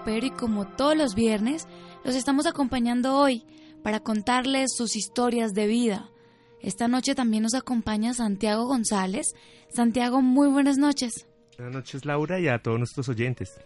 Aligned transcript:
Ropero 0.00 0.26
y 0.26 0.30
como 0.30 0.66
todos 0.66 0.96
los 0.96 1.14
viernes, 1.14 1.68
los 2.04 2.14
estamos 2.14 2.46
acompañando 2.46 3.16
hoy 3.16 3.44
para 3.82 4.00
contarles 4.00 4.70
sus 4.74 4.96
historias 4.96 5.52
de 5.52 5.66
vida. 5.66 6.10
Esta 6.62 6.88
noche 6.88 7.14
también 7.14 7.42
nos 7.42 7.52
acompaña 7.52 8.14
Santiago 8.14 8.64
González. 8.64 9.34
Santiago, 9.68 10.22
muy 10.22 10.48
buenas 10.48 10.78
noches. 10.78 11.26
Buenas 11.58 11.74
noches 11.74 12.06
Laura 12.06 12.40
y 12.40 12.48
a 12.48 12.62
todos 12.62 12.78
nuestros 12.78 13.10
oyentes. 13.10 13.60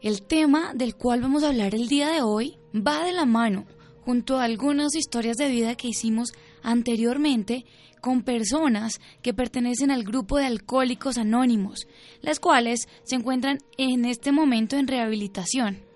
El 0.00 0.22
tema 0.22 0.74
del 0.74 0.94
cual 0.94 1.22
vamos 1.22 1.42
a 1.42 1.48
hablar 1.48 1.74
el 1.74 1.88
día 1.88 2.08
de 2.08 2.22
hoy 2.22 2.56
va 2.74 3.04
de 3.04 3.12
la 3.12 3.26
mano 3.26 3.66
junto 4.04 4.38
a 4.38 4.44
algunas 4.44 4.94
historias 4.94 5.36
de 5.36 5.48
vida 5.48 5.74
que 5.74 5.88
hicimos 5.88 6.32
anteriormente 6.62 7.64
con 8.00 8.22
personas 8.22 9.00
que 9.22 9.34
pertenecen 9.34 9.90
al 9.90 10.04
grupo 10.04 10.38
de 10.38 10.46
alcohólicos 10.46 11.18
anónimos, 11.18 11.86
las 12.22 12.38
cuales 12.40 12.88
se 13.02 13.16
encuentran 13.16 13.58
en 13.76 14.04
este 14.04 14.32
momento 14.32 14.76
en 14.76 14.86
rehabilitación. 14.86 15.89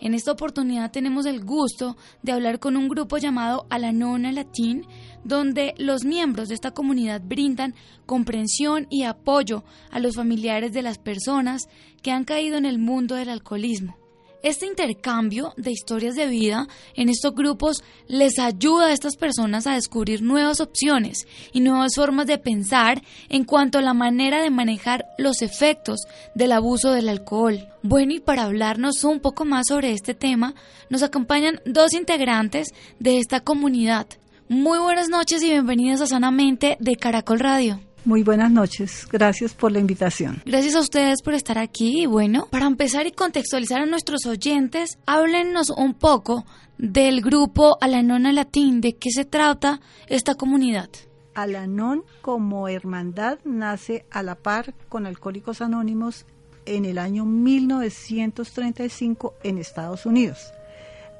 En 0.00 0.14
esta 0.14 0.32
oportunidad 0.32 0.92
tenemos 0.92 1.26
el 1.26 1.44
gusto 1.44 1.96
de 2.22 2.32
hablar 2.32 2.60
con 2.60 2.76
un 2.76 2.88
grupo 2.88 3.18
llamado 3.18 3.66
Alanona 3.68 4.30
Latín, 4.30 4.86
donde 5.24 5.74
los 5.76 6.04
miembros 6.04 6.48
de 6.48 6.54
esta 6.54 6.70
comunidad 6.70 7.20
brindan 7.22 7.74
comprensión 8.06 8.86
y 8.90 9.02
apoyo 9.02 9.64
a 9.90 9.98
los 9.98 10.14
familiares 10.14 10.72
de 10.72 10.82
las 10.82 10.98
personas 10.98 11.68
que 12.02 12.12
han 12.12 12.24
caído 12.24 12.56
en 12.56 12.64
el 12.64 12.78
mundo 12.78 13.16
del 13.16 13.28
alcoholismo. 13.28 13.97
Este 14.42 14.66
intercambio 14.66 15.52
de 15.56 15.72
historias 15.72 16.14
de 16.14 16.28
vida 16.28 16.68
en 16.94 17.08
estos 17.08 17.34
grupos 17.34 17.82
les 18.06 18.38
ayuda 18.38 18.86
a 18.86 18.92
estas 18.92 19.16
personas 19.16 19.66
a 19.66 19.74
descubrir 19.74 20.22
nuevas 20.22 20.60
opciones 20.60 21.26
y 21.52 21.58
nuevas 21.58 21.96
formas 21.96 22.28
de 22.28 22.38
pensar 22.38 23.02
en 23.28 23.42
cuanto 23.42 23.78
a 23.78 23.82
la 23.82 23.94
manera 23.94 24.40
de 24.40 24.50
manejar 24.50 25.06
los 25.18 25.42
efectos 25.42 26.02
del 26.36 26.52
abuso 26.52 26.92
del 26.92 27.08
alcohol. 27.08 27.66
Bueno, 27.82 28.12
y 28.12 28.20
para 28.20 28.44
hablarnos 28.44 29.02
un 29.02 29.18
poco 29.18 29.44
más 29.44 29.66
sobre 29.66 29.90
este 29.90 30.14
tema, 30.14 30.54
nos 30.88 31.02
acompañan 31.02 31.60
dos 31.64 31.92
integrantes 31.92 32.68
de 33.00 33.18
esta 33.18 33.40
comunidad. 33.40 34.06
Muy 34.48 34.78
buenas 34.78 35.08
noches 35.08 35.42
y 35.42 35.50
bienvenidos 35.50 36.00
a 36.00 36.06
Sanamente 36.06 36.76
de 36.78 36.94
Caracol 36.94 37.40
Radio. 37.40 37.87
Muy 38.08 38.22
buenas 38.22 38.50
noches, 38.50 39.06
gracias 39.12 39.52
por 39.52 39.70
la 39.70 39.80
invitación. 39.80 40.40
Gracias 40.46 40.74
a 40.76 40.80
ustedes 40.80 41.20
por 41.20 41.34
estar 41.34 41.58
aquí 41.58 42.04
y 42.04 42.06
bueno, 42.06 42.48
para 42.50 42.64
empezar 42.64 43.06
y 43.06 43.12
contextualizar 43.12 43.82
a 43.82 43.86
nuestros 43.86 44.24
oyentes, 44.24 44.98
háblenos 45.04 45.68
un 45.68 45.92
poco 45.92 46.46
del 46.78 47.20
grupo 47.20 47.76
Alanón 47.82 48.34
Latín, 48.34 48.80
de 48.80 48.96
qué 48.96 49.10
se 49.10 49.26
trata 49.26 49.82
esta 50.06 50.36
comunidad. 50.36 50.88
Alanón 51.34 52.02
como 52.22 52.68
hermandad 52.68 53.40
nace 53.44 54.06
a 54.10 54.22
la 54.22 54.36
par 54.36 54.72
con 54.88 55.04
Alcohólicos 55.04 55.60
Anónimos 55.60 56.24
en 56.64 56.86
el 56.86 56.96
año 56.96 57.26
1935 57.26 59.34
en 59.42 59.58
Estados 59.58 60.06
Unidos. 60.06 60.54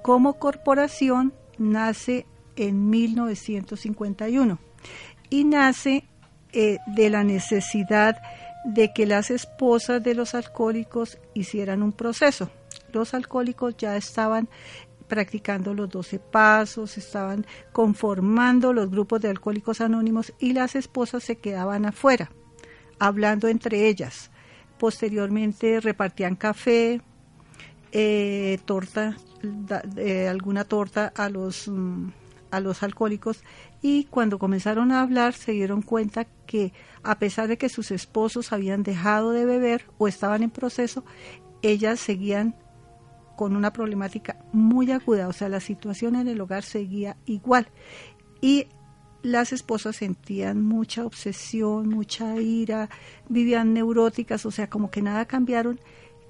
Como 0.01 0.39
corporación 0.39 1.35
nace 1.59 2.25
en 2.57 2.89
1951 2.89 4.59
y 5.29 5.45
nace 5.45 6.09
eh, 6.53 6.79
de 6.87 7.11
la 7.11 7.25
necesidad 7.25 8.21
de 8.65 8.93
que 8.93 9.07
las 9.07 9.31
esposas 9.31 10.03
de 10.03 10.15
los 10.15 10.35
alcohólicos 10.35 11.19
hicieran 11.35 11.83
un 11.83 11.93
proceso. 11.93 12.51
Los 12.93 13.15
alcohólicos 13.15 13.77
ya 13.77 13.97
estaban 13.97 14.49
practicando 15.09 15.75
los 15.75 15.89
12 15.89 16.19
pasos, 16.19 16.99
estaban 16.99 17.47
conformando 17.73 18.73
los 18.73 18.91
grupos 18.91 19.21
de 19.21 19.31
alcohólicos 19.31 19.81
anónimos 19.81 20.33
y 20.39 20.53
las 20.53 20.77
esposas 20.77 21.25
se 21.25 21.37
quedaban 21.37 21.87
afuera, 21.87 22.31
hablando 22.99 23.49
entre 23.49 23.89
ellas. 23.89 24.31
Posteriormente 24.79 25.81
repartían 25.81 26.37
café, 26.37 27.01
eh, 27.91 28.59
torta, 28.65 29.17
eh, 29.97 30.29
alguna 30.29 30.65
torta 30.65 31.13
a 31.17 31.29
los, 31.29 31.69
mm, 31.69 32.09
a 32.51 32.61
los 32.61 32.83
alcohólicos 32.83 33.43
y 33.81 34.05
cuando 34.05 34.39
comenzaron 34.39 34.91
a 34.93 35.03
hablar 35.03 35.35
se 35.35 35.53
dieron 35.53 35.83
cuenta 35.83 36.27
que 36.47 36.73
a 37.03 37.19
pesar 37.19 37.49
de 37.49 37.59
que 37.59 37.69
sus 37.69 37.91
esposos 37.91 38.53
habían 38.53 38.83
dejado 38.83 39.31
de 39.31 39.45
beber 39.45 39.85
o 39.99 40.09
estaban 40.09 40.43
en 40.43 40.51
proceso, 40.51 41.05
ellas 41.63 42.01
seguían 42.01 42.57
con 43.37 43.55
una 43.55 43.73
problemática 43.73 44.37
muy 44.53 44.91
aguda, 44.91 45.29
o 45.29 45.33
sea, 45.33 45.49
la 45.49 45.61
situación 45.61 46.17
en 46.17 46.27
el 46.27 46.41
hogar 46.41 46.65
seguía 46.65 47.17
igual. 47.25 47.69
Y 48.41 48.67
las 49.23 49.53
esposas 49.53 49.97
sentían 49.97 50.65
mucha 50.65 51.07
obsesión, 51.07 51.89
mucha 51.89 52.37
ira, 52.41 52.89
vivían 53.29 53.75
neuróticas, 53.75 54.45
o 54.45 54.51
sea, 54.51 54.69
como 54.69 54.91
que 54.91 55.03
nada 55.03 55.27
cambiaron 55.27 55.81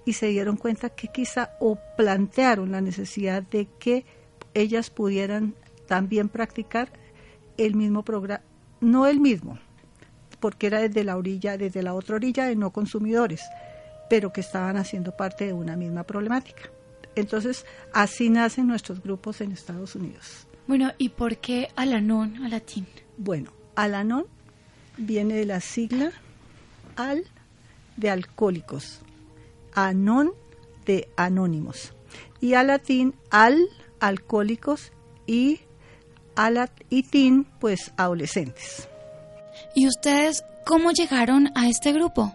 y 0.05 0.15
se 0.15 0.27
dieron 0.27 0.57
cuenta 0.57 0.91
que 0.91 1.09
quizá 1.09 1.51
o 1.61 1.79
plantearon 1.97 2.73
la 2.73 2.83
necesidad 2.83 3.43
de 3.43 3.69
que 3.79 4.05
ellas 4.55 4.91
pudieran 4.91 5.55
también 5.87 6.29
practicar 6.29 6.91
el 7.59 7.75
mismo 7.75 8.03
programa, 8.03 8.43
no 8.81 9.07
el 9.07 9.21
mismo, 9.21 9.59
porque 10.41 10.69
era 10.69 10.81
desde 10.81 11.05
la 11.05 11.17
orilla, 11.17 11.59
desde 11.59 11.83
la 11.83 11.95
otra 11.95 12.17
orilla 12.17 12.47
de 12.47 12.57
no 12.57 12.71
consumidores, 12.71 13.43
pero 14.09 14.33
que 14.33 14.41
estaban 14.41 14.77
haciendo 14.77 15.17
parte 15.17 15.47
de 15.47 15.53
una 15.53 15.77
misma 15.77 16.05
problemática. 16.05 16.71
Entonces, 17.15 17.67
así 17.93 18.31
nacen 18.31 18.67
nuestros 18.67 19.03
grupos 19.03 19.41
en 19.41 19.53
Estados 19.53 19.95
Unidos. 19.97 20.47
Bueno, 20.67 20.93
¿y 20.99 21.11
por 21.11 21.39
qué 21.39 21.69
Alanón, 21.77 22.45
a 22.45 22.49
latín? 22.49 22.87
Bueno, 23.17 23.53
Alanón 23.75 24.27
viene 24.97 25.35
de 25.35 25.47
la 25.47 25.61
sigla 25.61 26.13
al 26.97 27.25
de 27.97 28.11
alcohólicos, 28.11 29.01
anón 29.75 30.33
de 30.87 31.09
anónimos 31.17 31.93
y 32.41 32.55
a 32.55 32.63
latín 32.63 33.15
al 33.31 33.69
alcohólicos 34.01 34.93
y 35.27 35.61
Alat 36.39 36.71
y 36.89 37.03
Tin, 37.03 37.45
pues 37.59 37.93
adolescentes. 37.97 38.89
¿Y 39.75 39.89
ustedes 39.89 40.45
cómo 40.65 40.93
llegaron 40.93 41.51
a 41.57 41.69
este 41.69 41.93
grupo? 41.93 42.33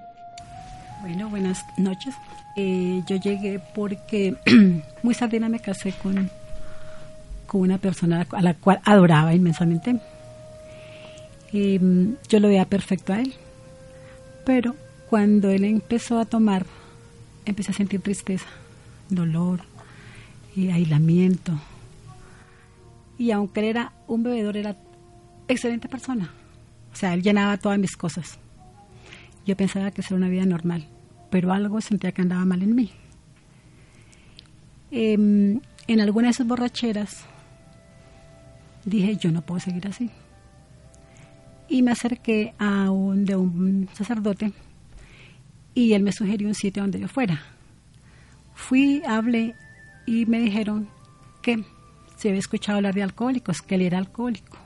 Bueno, 1.02 1.30
buenas 1.30 1.64
noches. 1.78 2.14
Eh, 2.58 3.02
yo 3.08 3.16
llegué 3.16 3.62
porque 3.74 4.36
muy 5.03 5.14
sardina 5.14 5.47
me 5.47 5.62
casé 5.62 5.94
con, 5.94 6.30
con 7.47 7.62
una 7.62 7.78
persona 7.78 8.28
a 8.30 8.41
la 8.41 8.53
cual 8.56 8.81
adoraba 8.84 9.34
inmensamente. 9.34 9.96
Em, 11.53 12.18
yo 12.28 12.40
lo 12.41 12.50
veía 12.50 12.66
perfecto 12.66 13.14
a 13.14 13.22
él, 13.22 13.34
pero 14.46 14.75
cuando 15.09 15.50
él 15.50 15.64
empezó 15.64 16.20
a 16.20 16.25
tomar, 16.25 16.66
empecé 17.46 17.72
a 17.72 17.75
sentir 17.75 18.02
tristeza, 18.02 18.47
dolor, 19.09 19.62
y 20.56 20.70
aislamiento, 20.70 21.53
y 23.18 23.31
aunque 23.31 23.59
él 23.62 23.68
era 23.68 23.94
un 24.07 24.24
bebedor, 24.24 24.57
era 24.57 24.75
excelente 25.47 25.88
persona. 25.88 26.31
O 26.91 26.96
sea, 26.96 27.14
él 27.14 27.23
llenaba 27.23 27.58
todas 27.58 27.79
mis 27.79 27.96
cosas. 27.96 28.40
Yo 29.46 29.58
pensaba 29.58 29.91
que 29.91 30.02
era 30.02 30.16
una 30.16 30.29
vida 30.29 30.46
normal, 30.46 30.88
pero 31.29 31.52
algo 31.52 31.82
sentía 31.82 32.11
que 32.11 32.22
andaba 32.22 32.46
mal 32.46 32.61
en 32.61 32.76
mí. 32.76 32.91
Em, 34.91 35.59
en 35.88 36.02
alguna 36.02 36.28
de 36.28 36.32
esas 36.32 36.47
borracheras 36.47 37.26
dije, 38.85 39.17
yo 39.17 39.32
no 39.32 39.41
puedo 39.41 39.59
seguir 39.59 39.88
así. 39.88 40.09
Y 41.67 41.82
me 41.82 41.91
acerqué 41.91 42.53
a 42.59 42.91
un, 42.91 43.26
de 43.26 43.35
un 43.35 43.90
sacerdote 43.93 44.53
y 45.73 45.93
él 45.93 46.03
me 46.03 46.11
sugirió 46.11 46.47
un 46.47 46.55
sitio 46.55 46.84
donde 46.84 46.99
yo 46.99 47.08
fuera. 47.08 47.41
Fui, 48.53 49.02
hablé 49.08 49.55
y 50.05 50.26
me 50.26 50.40
dijeron 50.40 50.88
que 51.41 51.64
se 52.23 52.29
había 52.29 52.40
escuchado 52.40 52.78
hablar 52.78 52.93
de 52.93 53.03
alcohólicos, 53.03 53.61
que 53.61 53.75
él 53.75 53.81
era 53.81 53.97
alcohólico. 53.97 54.58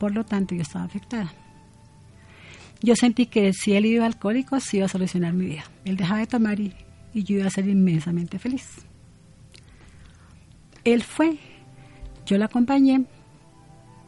Por 0.00 0.12
lo 0.12 0.24
tanto, 0.24 0.56
yo 0.56 0.62
estaba 0.62 0.84
afectada. 0.84 1.32
Yo 2.82 2.96
sentí 2.96 3.26
que 3.26 3.52
si 3.52 3.74
él 3.74 3.86
iba 3.86 4.04
alcohólico, 4.04 4.58
sí 4.58 4.78
iba 4.78 4.86
a 4.86 4.88
solucionar 4.88 5.32
mi 5.32 5.46
vida. 5.46 5.62
Él 5.84 5.96
dejaba 5.96 6.18
de 6.18 6.26
tomar 6.26 6.58
y, 6.58 6.74
yo 7.14 7.36
iba 7.36 7.46
a 7.46 7.50
ser 7.50 7.68
inmensamente 7.68 8.40
feliz. 8.40 8.84
Él 10.82 11.04
fue, 11.04 11.38
yo 12.26 12.36
lo 12.36 12.46
acompañé, 12.46 13.04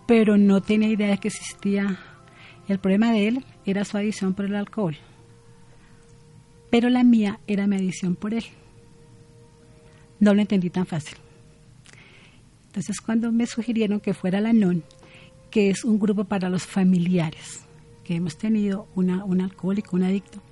pero 0.09 0.37
no 0.37 0.61
tenía 0.61 0.89
idea 0.89 1.11
de 1.11 1.19
que 1.19 1.29
existía 1.29 2.01
El 2.67 2.81
problema 2.81 3.13
de 3.13 3.29
él 3.29 3.45
era 3.65 3.85
su 3.85 3.97
adicción 3.97 4.35
por 4.35 4.47
el 4.47 4.57
alcohol, 4.57 4.97
pero 6.71 6.91
la 6.91 7.05
mía 7.05 7.39
era 7.47 7.69
mi 7.69 7.77
adicción 7.77 8.17
por 8.17 8.35
él. 8.35 8.45
No 10.19 10.35
lo 10.35 10.41
entendí 10.41 10.71
tan 10.71 10.87
fácil. 10.87 11.19
Entonces 12.77 13.01
cuando 13.01 13.33
me 13.33 13.47
sugirieron 13.47 14.01
que 14.01 14.13
fuera 14.13 14.39
la 14.39 14.53
NON, 14.53 14.85
que 15.51 15.71
es 15.71 15.83
un 15.83 15.99
grupo 15.99 16.25
para 16.25 16.51
los 16.51 16.67
familiares, 16.67 17.65
que 18.05 18.17
hemos 18.17 18.37
tenido 18.37 18.87
un 18.95 19.41
alcohólico, 19.41 19.97
un 19.97 20.03
adicto 20.03 20.43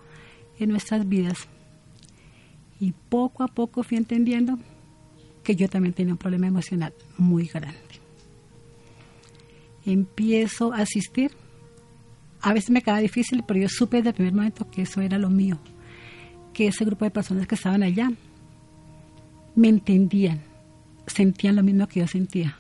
en 0.58 0.70
nuestras 0.70 1.06
vidas, 1.06 1.46
y 2.80 2.92
poco 3.10 3.42
a 3.42 3.48
poco 3.48 3.82
fui 3.82 3.98
entendiendo 3.98 4.58
que 5.42 5.54
yo 5.54 5.68
también 5.68 5.92
tenía 5.92 6.14
un 6.14 6.18
problema 6.18 6.46
emocional 6.46 6.94
muy 7.18 7.44
grande. 7.44 7.76
Empiezo 9.84 10.72
a 10.72 10.78
asistir. 10.78 11.30
A 12.40 12.54
veces 12.54 12.70
me 12.70 12.80
quedaba 12.80 13.00
difícil, 13.00 13.44
pero 13.46 13.60
yo 13.60 13.68
supe 13.68 13.98
desde 13.98 14.08
el 14.08 14.14
primer 14.14 14.32
momento 14.32 14.70
que 14.70 14.80
eso 14.80 15.02
era 15.02 15.18
lo 15.18 15.28
mío, 15.28 15.58
que 16.54 16.68
ese 16.68 16.86
grupo 16.86 17.04
de 17.04 17.10
personas 17.10 17.46
que 17.46 17.54
estaban 17.54 17.82
allá 17.82 18.10
me 19.54 19.68
entendían, 19.68 20.40
sentían 21.14 21.56
lo 21.56 21.62
mismo 21.62 21.86
que 21.86 22.00
yo 22.00 22.06
sentía. 22.06 22.56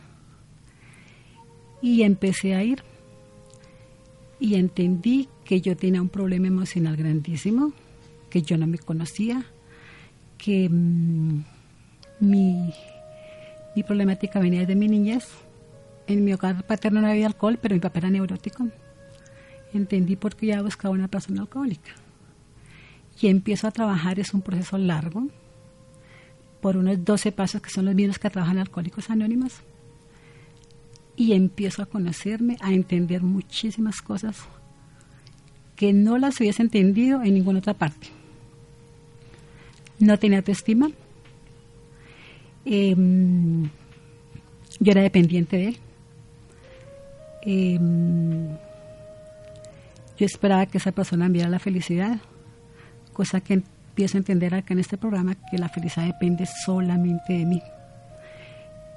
Y 1.82 2.02
empecé 2.02 2.54
a 2.54 2.62
ir 2.62 2.82
y 4.40 4.54
entendí 4.54 5.28
que 5.44 5.60
yo 5.60 5.76
tenía 5.76 6.00
un 6.00 6.08
problema 6.08 6.46
emocional 6.46 6.96
grandísimo, 6.96 7.72
que 8.30 8.42
yo 8.42 8.56
no 8.56 8.66
me 8.66 8.78
conocía, 8.78 9.44
que 10.38 10.68
mm, 10.68 11.44
mi, 12.20 12.72
mi 13.76 13.82
problemática 13.82 14.40
venía 14.40 14.60
desde 14.60 14.76
mi 14.76 14.88
niñez. 14.88 15.26
En 16.06 16.24
mi 16.24 16.32
hogar 16.32 16.66
paterno 16.66 17.00
no 17.00 17.08
había 17.08 17.26
alcohol, 17.26 17.58
pero 17.60 17.74
mi 17.74 17.80
papá 17.80 17.98
era 17.98 18.10
neurótico. 18.10 18.68
Entendí 19.72 20.16
por 20.16 20.36
qué 20.36 20.46
ya 20.46 20.62
buscaba 20.62 20.94
una 20.94 21.08
persona 21.08 21.42
alcohólica. 21.42 21.92
Y 23.20 23.28
empiezo 23.28 23.66
a 23.66 23.72
trabajar, 23.72 24.20
es 24.20 24.34
un 24.34 24.42
proceso 24.42 24.76
largo, 24.78 25.28
por 26.64 26.78
unos 26.78 27.04
12 27.04 27.30
pasos 27.30 27.60
que 27.60 27.68
son 27.68 27.84
los 27.84 27.94
mismos 27.94 28.18
que 28.18 28.30
trabajan 28.30 28.56
Alcohólicos 28.56 29.10
Anónimos. 29.10 29.52
Y 31.14 31.34
empiezo 31.34 31.82
a 31.82 31.86
conocerme, 31.86 32.56
a 32.62 32.72
entender 32.72 33.22
muchísimas 33.22 34.00
cosas 34.00 34.38
que 35.76 35.92
no 35.92 36.16
las 36.16 36.40
hubiese 36.40 36.62
entendido 36.62 37.22
en 37.22 37.34
ninguna 37.34 37.58
otra 37.58 37.74
parte. 37.74 38.06
No 39.98 40.18
tenía 40.18 40.38
autoestima. 40.38 40.90
Em, 42.64 43.64
yo 44.80 44.90
era 44.92 45.02
dependiente 45.02 45.58
de 45.58 45.68
él. 45.68 45.76
Em, 47.42 48.48
yo 50.16 50.24
esperaba 50.24 50.64
que 50.64 50.78
esa 50.78 50.92
persona 50.92 51.28
me 51.28 51.34
diera 51.34 51.50
la 51.50 51.58
felicidad, 51.58 52.20
cosa 53.12 53.42
que 53.42 53.62
empiezo 53.94 54.16
a 54.16 54.22
entender 54.22 54.52
acá 54.56 54.74
en 54.74 54.80
este 54.80 54.98
programa 54.98 55.36
que 55.36 55.56
la 55.56 55.68
felicidad 55.68 56.04
depende 56.04 56.46
solamente 56.46 57.32
de 57.32 57.44
mí, 57.44 57.62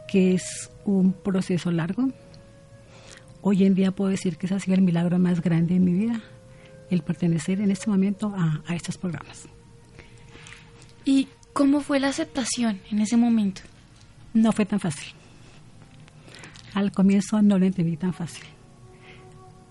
que 0.07 0.33
es 0.33 0.71
un 0.85 1.13
proceso 1.13 1.69
largo. 1.69 2.09
Hoy 3.43 3.63
en 3.63 3.75
día 3.75 3.91
puedo 3.91 4.09
decir 4.09 4.37
que 4.37 4.47
ese 4.47 4.55
ha 4.55 4.59
sido 4.59 4.73
el 4.73 4.81
milagro 4.81 5.19
más 5.19 5.39
grande 5.39 5.75
de 5.75 5.79
mi 5.79 5.93
vida, 5.93 6.19
el 6.89 7.03
pertenecer 7.03 7.61
en 7.61 7.69
este 7.69 7.91
momento 7.91 8.33
a, 8.35 8.63
a 8.65 8.73
estos 8.73 8.97
programas. 8.97 9.47
¿Y 11.05 11.27
cómo 11.53 11.81
fue 11.81 11.99
la 11.99 12.07
aceptación 12.07 12.81
en 12.89 12.97
ese 12.97 13.17
momento? 13.17 13.61
No 14.33 14.51
fue 14.51 14.65
tan 14.65 14.79
fácil. 14.79 15.13
Al 16.73 16.91
comienzo 16.91 17.39
no 17.43 17.59
lo 17.59 17.67
entendí 17.67 17.97
tan 17.97 18.13
fácil, 18.15 18.45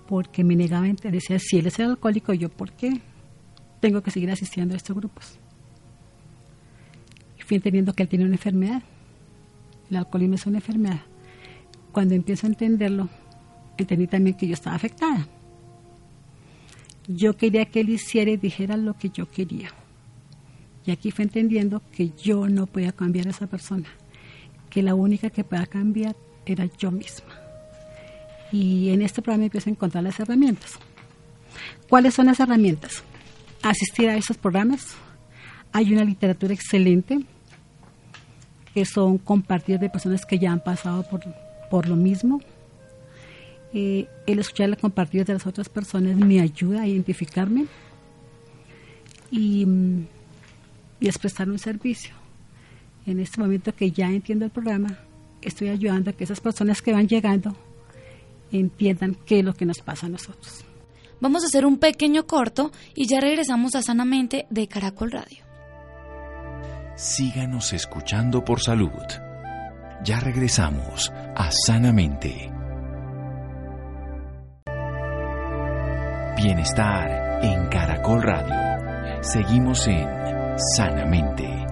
porque 0.06 0.44
me 0.44 0.54
negaba 0.54 0.86
a 0.86 0.88
entender, 0.88 1.20
decía, 1.20 1.40
si 1.40 1.58
él 1.58 1.66
es 1.66 1.80
el 1.80 1.90
alcohólico, 1.90 2.32
yo, 2.32 2.48
¿por 2.48 2.70
qué? 2.70 3.00
Tengo 3.86 4.02
que 4.02 4.10
seguir 4.10 4.32
asistiendo 4.32 4.74
a 4.74 4.78
estos 4.78 4.96
grupos. 4.96 5.38
Fui 7.38 7.56
entendiendo 7.56 7.92
que 7.92 8.02
él 8.02 8.08
tiene 8.08 8.24
una 8.24 8.34
enfermedad. 8.34 8.82
El 9.88 9.98
alcoholismo 9.98 10.34
es 10.34 10.44
una 10.46 10.58
enfermedad. 10.58 11.02
Cuando 11.92 12.16
empiezo 12.16 12.48
a 12.48 12.50
entenderlo, 12.50 13.08
entendí 13.78 14.08
también 14.08 14.36
que 14.36 14.48
yo 14.48 14.54
estaba 14.54 14.74
afectada. 14.74 15.28
Yo 17.06 17.36
quería 17.36 17.66
que 17.66 17.78
él 17.78 17.90
hiciera 17.90 18.32
y 18.32 18.36
dijera 18.36 18.76
lo 18.76 18.94
que 18.94 19.10
yo 19.10 19.30
quería. 19.30 19.68
Y 20.84 20.90
aquí 20.90 21.12
fue 21.12 21.22
entendiendo 21.22 21.80
que 21.92 22.10
yo 22.10 22.48
no 22.48 22.66
podía 22.66 22.90
cambiar 22.90 23.28
a 23.28 23.30
esa 23.30 23.46
persona, 23.46 23.86
que 24.68 24.82
la 24.82 24.96
única 24.96 25.30
que 25.30 25.44
podía 25.44 25.66
cambiar 25.66 26.16
era 26.44 26.64
yo 26.76 26.90
misma. 26.90 27.32
Y 28.50 28.88
en 28.88 29.02
este 29.02 29.22
programa 29.22 29.44
empiezo 29.44 29.70
a 29.70 29.74
encontrar 29.74 30.02
las 30.02 30.18
herramientas. 30.18 30.72
¿Cuáles 31.88 32.14
son 32.14 32.26
las 32.26 32.40
herramientas? 32.40 33.04
Asistir 33.70 34.08
a 34.08 34.16
esos 34.16 34.36
programas. 34.36 34.96
Hay 35.72 35.92
una 35.92 36.04
literatura 36.04 36.54
excelente 36.54 37.20
que 38.74 38.84
son 38.84 39.18
compartidas 39.18 39.80
de 39.80 39.88
personas 39.88 40.26
que 40.26 40.38
ya 40.38 40.52
han 40.52 40.60
pasado 40.60 41.02
por, 41.08 41.22
por 41.70 41.88
lo 41.88 41.96
mismo. 41.96 42.40
Eh, 43.72 44.06
el 44.26 44.38
escuchar 44.38 44.68
las 44.68 44.78
compartidas 44.78 45.26
de 45.26 45.32
las 45.34 45.46
otras 45.46 45.68
personas 45.68 46.16
me 46.16 46.40
ayuda 46.40 46.82
a 46.82 46.86
identificarme 46.86 47.66
y, 49.30 49.66
mm, 49.66 50.06
y 51.00 51.08
es 51.08 51.18
prestar 51.18 51.48
un 51.48 51.58
servicio. 51.58 52.14
En 53.06 53.20
este 53.20 53.40
momento 53.40 53.74
que 53.74 53.90
ya 53.90 54.10
entiendo 54.10 54.44
el 54.44 54.50
programa, 54.50 54.98
estoy 55.42 55.68
ayudando 55.68 56.10
a 56.10 56.12
que 56.12 56.24
esas 56.24 56.40
personas 56.40 56.82
que 56.82 56.92
van 56.92 57.08
llegando 57.08 57.56
entiendan 58.52 59.16
qué 59.26 59.40
es 59.40 59.44
lo 59.44 59.54
que 59.54 59.66
nos 59.66 59.78
pasa 59.78 60.06
a 60.06 60.10
nosotros. 60.10 60.64
Vamos 61.20 61.42
a 61.42 61.46
hacer 61.46 61.64
un 61.64 61.78
pequeño 61.78 62.26
corto 62.26 62.72
y 62.94 63.06
ya 63.06 63.20
regresamos 63.20 63.74
a 63.74 63.82
Sanamente 63.82 64.46
de 64.50 64.68
Caracol 64.68 65.12
Radio. 65.12 65.44
Síganos 66.96 67.72
escuchando 67.72 68.44
por 68.44 68.60
salud. 68.62 68.90
Ya 70.04 70.20
regresamos 70.20 71.10
a 71.34 71.50
Sanamente. 71.50 72.50
Bienestar 76.36 77.42
en 77.42 77.66
Caracol 77.68 78.22
Radio. 78.22 79.22
Seguimos 79.22 79.86
en 79.88 80.06
Sanamente. 80.76 81.66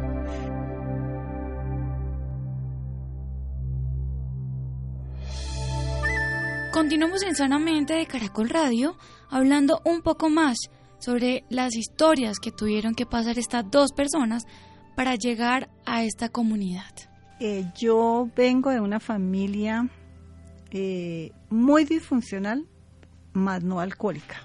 Continuamos 6.72 7.22
en 7.22 7.36
Sanamente 7.36 7.94
de 7.94 8.06
Caracol 8.06 8.48
Radio 8.48 8.96
hablando 9.34 9.80
un 9.84 10.00
poco 10.00 10.30
más 10.30 10.56
sobre 10.98 11.44
las 11.50 11.74
historias 11.74 12.38
que 12.38 12.52
tuvieron 12.52 12.94
que 12.94 13.04
pasar 13.04 13.36
estas 13.36 13.68
dos 13.68 13.90
personas 13.92 14.44
para 14.94 15.16
llegar 15.16 15.68
a 15.84 16.04
esta 16.04 16.28
comunidad. 16.28 16.94
Eh, 17.40 17.64
yo 17.76 18.30
vengo 18.36 18.70
de 18.70 18.78
una 18.78 19.00
familia 19.00 19.88
eh, 20.70 21.32
muy 21.50 21.84
disfuncional, 21.84 22.64
más 23.32 23.64
no 23.64 23.80
alcohólica. 23.80 24.36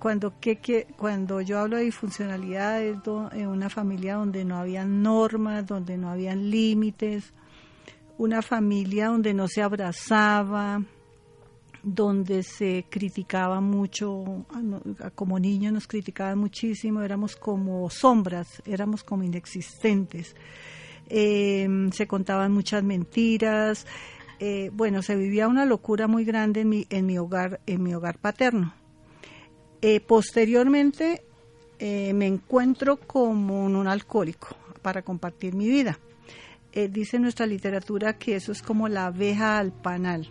Cuando, 0.00 0.40
que, 0.40 0.88
cuando 0.96 1.40
yo 1.40 1.60
hablo 1.60 1.76
de 1.76 1.84
disfuncionalidad 1.84 2.82
es 2.82 2.96
en 3.32 3.46
una 3.46 3.70
familia 3.70 4.16
donde 4.16 4.44
no 4.44 4.56
había 4.56 4.84
normas, 4.84 5.64
donde 5.66 5.96
no 5.96 6.10
había 6.10 6.34
límites, 6.34 7.32
una 8.18 8.42
familia 8.42 9.08
donde 9.08 9.32
no 9.32 9.46
se 9.46 9.62
abrazaba, 9.62 10.82
donde 11.82 12.42
se 12.42 12.84
criticaba 12.88 13.60
mucho, 13.60 14.44
como 15.14 15.38
niños 15.38 15.72
nos 15.72 15.86
criticaban 15.86 16.38
muchísimo, 16.38 17.02
éramos 17.02 17.36
como 17.36 17.88
sombras, 17.90 18.62
éramos 18.66 19.02
como 19.02 19.22
inexistentes, 19.22 20.36
em, 21.08 21.90
se 21.92 22.06
contaban 22.06 22.52
muchas 22.52 22.82
mentiras, 22.82 23.86
eh, 24.38 24.70
bueno, 24.72 25.02
se 25.02 25.16
vivía 25.16 25.48
una 25.48 25.64
locura 25.64 26.06
muy 26.06 26.24
grande 26.24 26.62
en 26.62 26.68
mi, 26.68 26.86
en 26.90 27.06
mi 27.06 27.18
hogar, 27.18 27.60
en 27.66 27.82
mi 27.82 27.94
hogar 27.94 28.18
paterno. 28.18 28.74
Eh, 29.82 30.00
posteriormente 30.00 31.22
eh, 31.78 32.12
me 32.12 32.26
encuentro 32.26 32.98
como 32.98 33.64
un 33.64 33.86
alcohólico 33.86 34.48
para 34.82 35.02
compartir 35.02 35.54
mi 35.54 35.68
vida. 35.68 35.98
dice 36.72 37.18
nuestra 37.18 37.46
literatura 37.46 38.16
que 38.16 38.36
eso 38.36 38.52
es 38.52 38.62
como 38.62 38.88
la 38.88 39.06
abeja 39.06 39.58
al 39.58 39.72
panal 39.72 40.30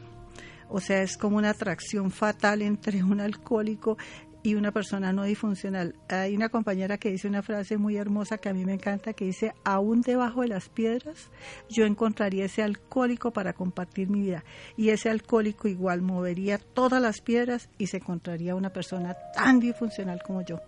o 0.69 0.79
sea, 0.79 1.01
es 1.01 1.17
como 1.17 1.37
una 1.37 1.49
atracción 1.49 2.11
fatal 2.11 2.61
entre 2.61 3.03
un 3.03 3.19
alcohólico 3.19 3.97
y 4.41 4.55
una 4.55 4.71
persona 4.71 5.11
no 5.11 5.23
disfuncional. 5.23 5.95
Hay 6.07 6.35
una 6.35 6.49
compañera 6.49 6.97
que 6.97 7.11
dice 7.11 7.27
una 7.27 7.41
frase 7.41 7.77
muy 7.77 7.97
hermosa 7.97 8.37
que 8.37 8.49
a 8.49 8.53
mí 8.53 8.65
me 8.65 8.73
encanta, 8.73 9.13
que 9.13 9.25
dice, 9.25 9.53
aún 9.63 10.01
debajo 10.01 10.41
de 10.41 10.47
las 10.47 10.69
piedras 10.69 11.29
yo 11.69 11.85
encontraría 11.85 12.45
ese 12.45 12.63
alcohólico 12.63 13.31
para 13.31 13.53
compartir 13.53 14.09
mi 14.09 14.21
vida. 14.21 14.43
Y 14.77 14.89
ese 14.89 15.09
alcohólico 15.09 15.67
igual 15.67 16.01
movería 16.01 16.57
todas 16.57 17.01
las 17.01 17.21
piedras 17.21 17.69
y 17.77 17.87
se 17.87 17.97
encontraría 17.97 18.55
una 18.55 18.71
persona 18.71 19.15
tan 19.33 19.59
disfuncional 19.59 20.21
como 20.23 20.41
yo. 20.41 20.61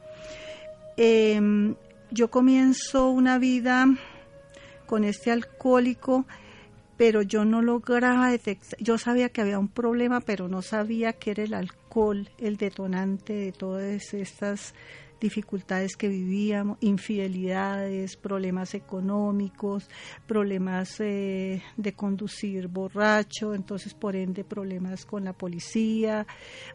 Em, 0.98 1.75
yo 2.12 2.29
comienzo 2.29 3.10
una 3.10 3.38
vida 3.38 3.86
con 4.86 5.05
este 5.05 5.31
alcohólico 5.31 6.25
pero 7.01 7.24
yo 7.24 7.46
no 7.46 7.63
lograba 7.63 8.29
detectar, 8.29 8.79
yo 8.79 9.00
sabía 9.00 9.29
que 9.29 9.41
había 9.41 9.58
un 9.58 9.70
problema, 9.70 10.22
pero 10.22 10.48
no 10.48 10.62
sabía 10.62 11.13
que 11.13 11.31
era 11.31 11.41
el 11.41 11.55
alcohol 11.55 12.29
el 12.38 12.58
detonante 12.58 13.34
de 13.34 13.51
todas 13.51 14.13
estas 14.13 14.75
dificultades 15.20 15.96
que 15.96 16.10
vivíamos, 16.10 16.77
infidelidades, 16.79 18.17
problemas 18.17 18.75
económicos, 18.75 19.89
problemas 20.27 21.00
eh, 21.00 21.63
de 21.75 21.93
conducir 21.93 22.67
borracho, 22.67 23.55
entonces 23.55 23.96
por 23.96 24.15
ende 24.15 24.43
problemas 24.43 25.03
con 25.03 25.25
la 25.25 25.34
policía, 25.34 26.27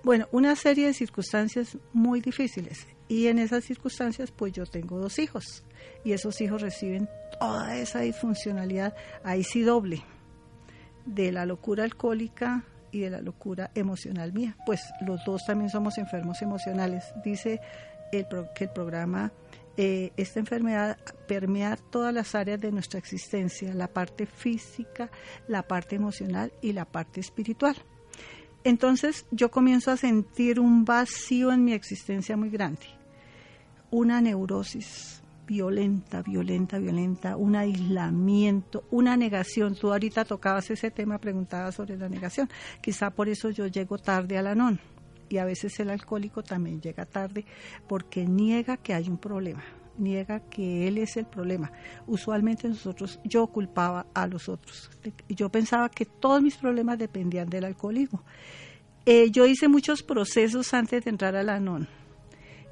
bueno, 0.02 0.26
una 0.32 0.56
serie 0.56 0.88
de 0.88 0.94
circunstancias 0.94 1.78
muy 1.92 2.20
difíciles. 2.20 2.88
Y 3.06 3.28
en 3.28 3.38
esas 3.38 3.62
circunstancias 3.62 4.32
pues 4.32 4.52
yo 4.52 4.66
tengo 4.66 4.98
dos 4.98 5.20
hijos. 5.20 5.62
Y 6.02 6.10
esos 6.10 6.40
hijos 6.40 6.62
reciben 6.62 7.08
toda 7.38 7.76
esa 7.78 8.00
disfuncionalidad, 8.00 8.92
ahí 9.22 9.44
sí 9.44 9.60
doble, 9.60 10.02
de 11.06 11.32
la 11.32 11.46
locura 11.46 11.84
alcohólica 11.84 12.64
y 12.90 13.00
de 13.00 13.10
la 13.10 13.20
locura 13.20 13.70
emocional 13.74 14.32
mía. 14.32 14.56
Pues 14.66 14.80
los 15.00 15.24
dos 15.24 15.44
también 15.46 15.70
somos 15.70 15.98
enfermos 15.98 16.42
emocionales. 16.42 17.04
Dice 17.24 17.60
el 18.12 18.26
que 18.54 18.64
el 18.64 18.70
programa, 18.70 19.32
eh, 19.76 20.12
esta 20.16 20.40
enfermedad 20.40 20.98
permea 21.26 21.76
todas 21.76 22.12
las 22.12 22.34
áreas 22.34 22.60
de 22.60 22.72
nuestra 22.72 22.98
existencia, 22.98 23.74
la 23.74 23.88
parte 23.88 24.26
física, 24.26 25.10
la 25.48 25.62
parte 25.62 25.96
emocional 25.96 26.52
y 26.62 26.72
la 26.72 26.84
parte 26.84 27.20
espiritual. 27.20 27.76
Entonces 28.64 29.26
yo 29.30 29.50
comienzo 29.50 29.92
a 29.92 29.96
sentir 29.96 30.58
un 30.58 30.84
vacío 30.84 31.52
en 31.52 31.64
mi 31.64 31.72
existencia 31.72 32.36
muy 32.36 32.50
grande, 32.50 32.86
una 33.90 34.20
neurosis 34.20 35.22
violenta, 35.46 36.22
violenta, 36.22 36.78
violenta, 36.78 37.36
un 37.36 37.56
aislamiento, 37.56 38.84
una 38.90 39.16
negación. 39.16 39.74
Tú 39.74 39.92
ahorita 39.92 40.24
tocabas 40.24 40.70
ese 40.70 40.90
tema, 40.90 41.18
preguntabas 41.18 41.76
sobre 41.76 41.96
la 41.96 42.08
negación. 42.08 42.48
Quizá 42.80 43.10
por 43.10 43.28
eso 43.28 43.50
yo 43.50 43.66
llego 43.66 43.98
tarde 43.98 44.36
a 44.38 44.42
la 44.42 44.54
non 44.54 44.80
y 45.28 45.38
a 45.38 45.44
veces 45.44 45.78
el 45.80 45.90
alcohólico 45.90 46.42
también 46.42 46.80
llega 46.80 47.04
tarde 47.04 47.44
porque 47.88 48.24
niega 48.26 48.76
que 48.76 48.94
hay 48.94 49.08
un 49.08 49.18
problema, 49.18 49.64
niega 49.98 50.40
que 50.40 50.86
él 50.88 50.98
es 50.98 51.16
el 51.16 51.26
problema. 51.26 51.72
Usualmente 52.06 52.68
nosotros, 52.68 53.20
yo 53.24 53.46
culpaba 53.48 54.06
a 54.14 54.26
los 54.26 54.48
otros. 54.48 54.90
Yo 55.28 55.48
pensaba 55.48 55.88
que 55.88 56.04
todos 56.04 56.42
mis 56.42 56.56
problemas 56.56 56.98
dependían 56.98 57.48
del 57.48 57.64
alcoholismo. 57.64 58.22
Eh, 59.04 59.30
yo 59.30 59.46
hice 59.46 59.68
muchos 59.68 60.02
procesos 60.02 60.74
antes 60.74 61.04
de 61.04 61.10
entrar 61.10 61.36
a 61.36 61.42
la 61.42 61.60
NON. 61.60 61.88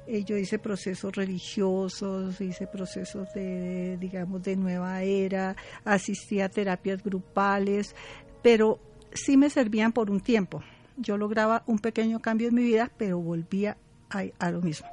Eh, 0.07 0.23
yo 0.23 0.37
hice 0.37 0.59
procesos 0.59 1.15
religiosos, 1.15 2.39
hice 2.39 2.67
procesos 2.67 3.27
de, 3.33 3.97
digamos, 3.97 4.43
de 4.43 4.55
nueva 4.55 5.01
era, 5.01 5.55
asistí 5.83 6.41
a 6.41 6.49
terapias 6.49 7.03
grupales, 7.03 7.95
pero 8.41 8.79
sí 9.13 9.35
me 9.37 9.49
servían 9.49 9.91
por 9.91 10.11
un 10.11 10.19
tiempo 10.19 10.61
yo 10.97 11.17
lograba 11.17 11.63
un 11.67 11.79
pequeño 11.79 12.21
cambio 12.21 12.47
en 12.49 12.55
mi 12.55 12.63
vida, 12.63 12.91
pero 12.97 13.19
volvía 13.19 13.77
a, 14.09 14.51
lo 14.51 14.61
mismo. 14.61 14.87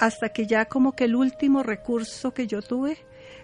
Hasta 0.00 0.30
que 0.30 0.46
ya 0.46 0.64
como 0.66 0.92
que 0.92 1.04
el 1.04 1.16
último 1.16 1.62
recurso 1.62 2.32
que 2.32 2.46
yo 2.46 2.62
tuve 2.62 2.96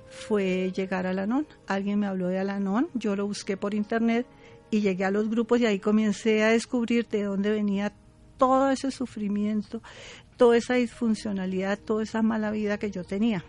fue 0.09 0.73
llegar 0.73 1.07
a 1.07 1.11
Alanon. 1.11 1.47
Alguien 1.67 1.99
me 1.99 2.07
habló 2.07 2.29
de 2.29 2.39
Alanon, 2.39 2.89
yo 2.95 3.17
lo 3.17 3.27
busqué 3.27 3.57
por 3.57 3.75
internet 3.75 4.27
y 4.71 4.81
llegué 4.81 5.05
a 5.05 5.11
los 5.11 5.29
grupos 5.29 5.61
y 5.61 5.67
ahí 5.67 5.79
comencé 5.79 6.43
a 6.43 6.49
descubrir 6.49 7.07
de 7.09 7.25
dónde 7.25 7.51
venía 7.51 7.93
todo 8.37 8.71
ese 8.71 8.91
sufrimiento, 8.91 9.83
toda 10.37 10.57
esa 10.57 10.75
disfuncionalidad, 10.75 11.79
toda 11.79 12.03
esa 12.03 12.23
mala 12.23 12.50
vida 12.50 12.79
que 12.79 12.91
yo 12.91 13.05
tenía. 13.05 13.45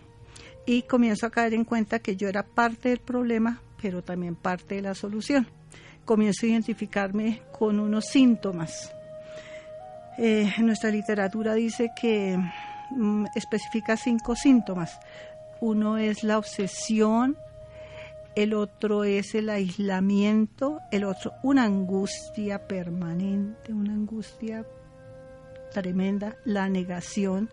Y 0.66 0.84
comienzo 0.84 1.28
a 1.28 1.32
caer 1.32 1.54
en 1.54 1.64
cuenta 1.64 2.00
que 2.00 2.16
yo 2.16 2.28
era 2.28 2.44
parte 2.44 2.90
del 2.90 3.00
problema, 3.00 3.62
pero 3.82 4.04
también 4.04 4.36
parte 4.36 4.76
de 4.76 4.82
la 4.82 4.96
solución 4.96 5.48
comienzo 6.06 6.46
a 6.46 6.50
identificarme 6.50 7.42
con 7.52 7.80
unos 7.80 8.06
síntomas. 8.06 8.94
Eh, 10.18 10.54
nuestra 10.60 10.92
literatura 10.92 11.56
dice 11.56 11.90
que 12.00 12.38
mm, 12.92 13.26
especifica 13.36 13.98
cinco 13.98 14.36
síntomas. 14.36 14.98
Uno 15.60 15.98
es 15.98 16.24
la 16.24 16.38
obsesión, 16.38 17.38
el 18.36 18.54
otro 18.54 19.04
es 19.04 19.34
el 19.36 19.50
aislamiento, 19.50 20.80
el 20.92 21.06
otro 21.06 21.34
una 21.44 21.64
angustia 21.64 22.68
permanente, 22.68 23.74
una 23.74 23.94
angustia 23.94 24.66
tremenda, 25.82 26.38
la 26.46 26.70
negación, 26.70 27.50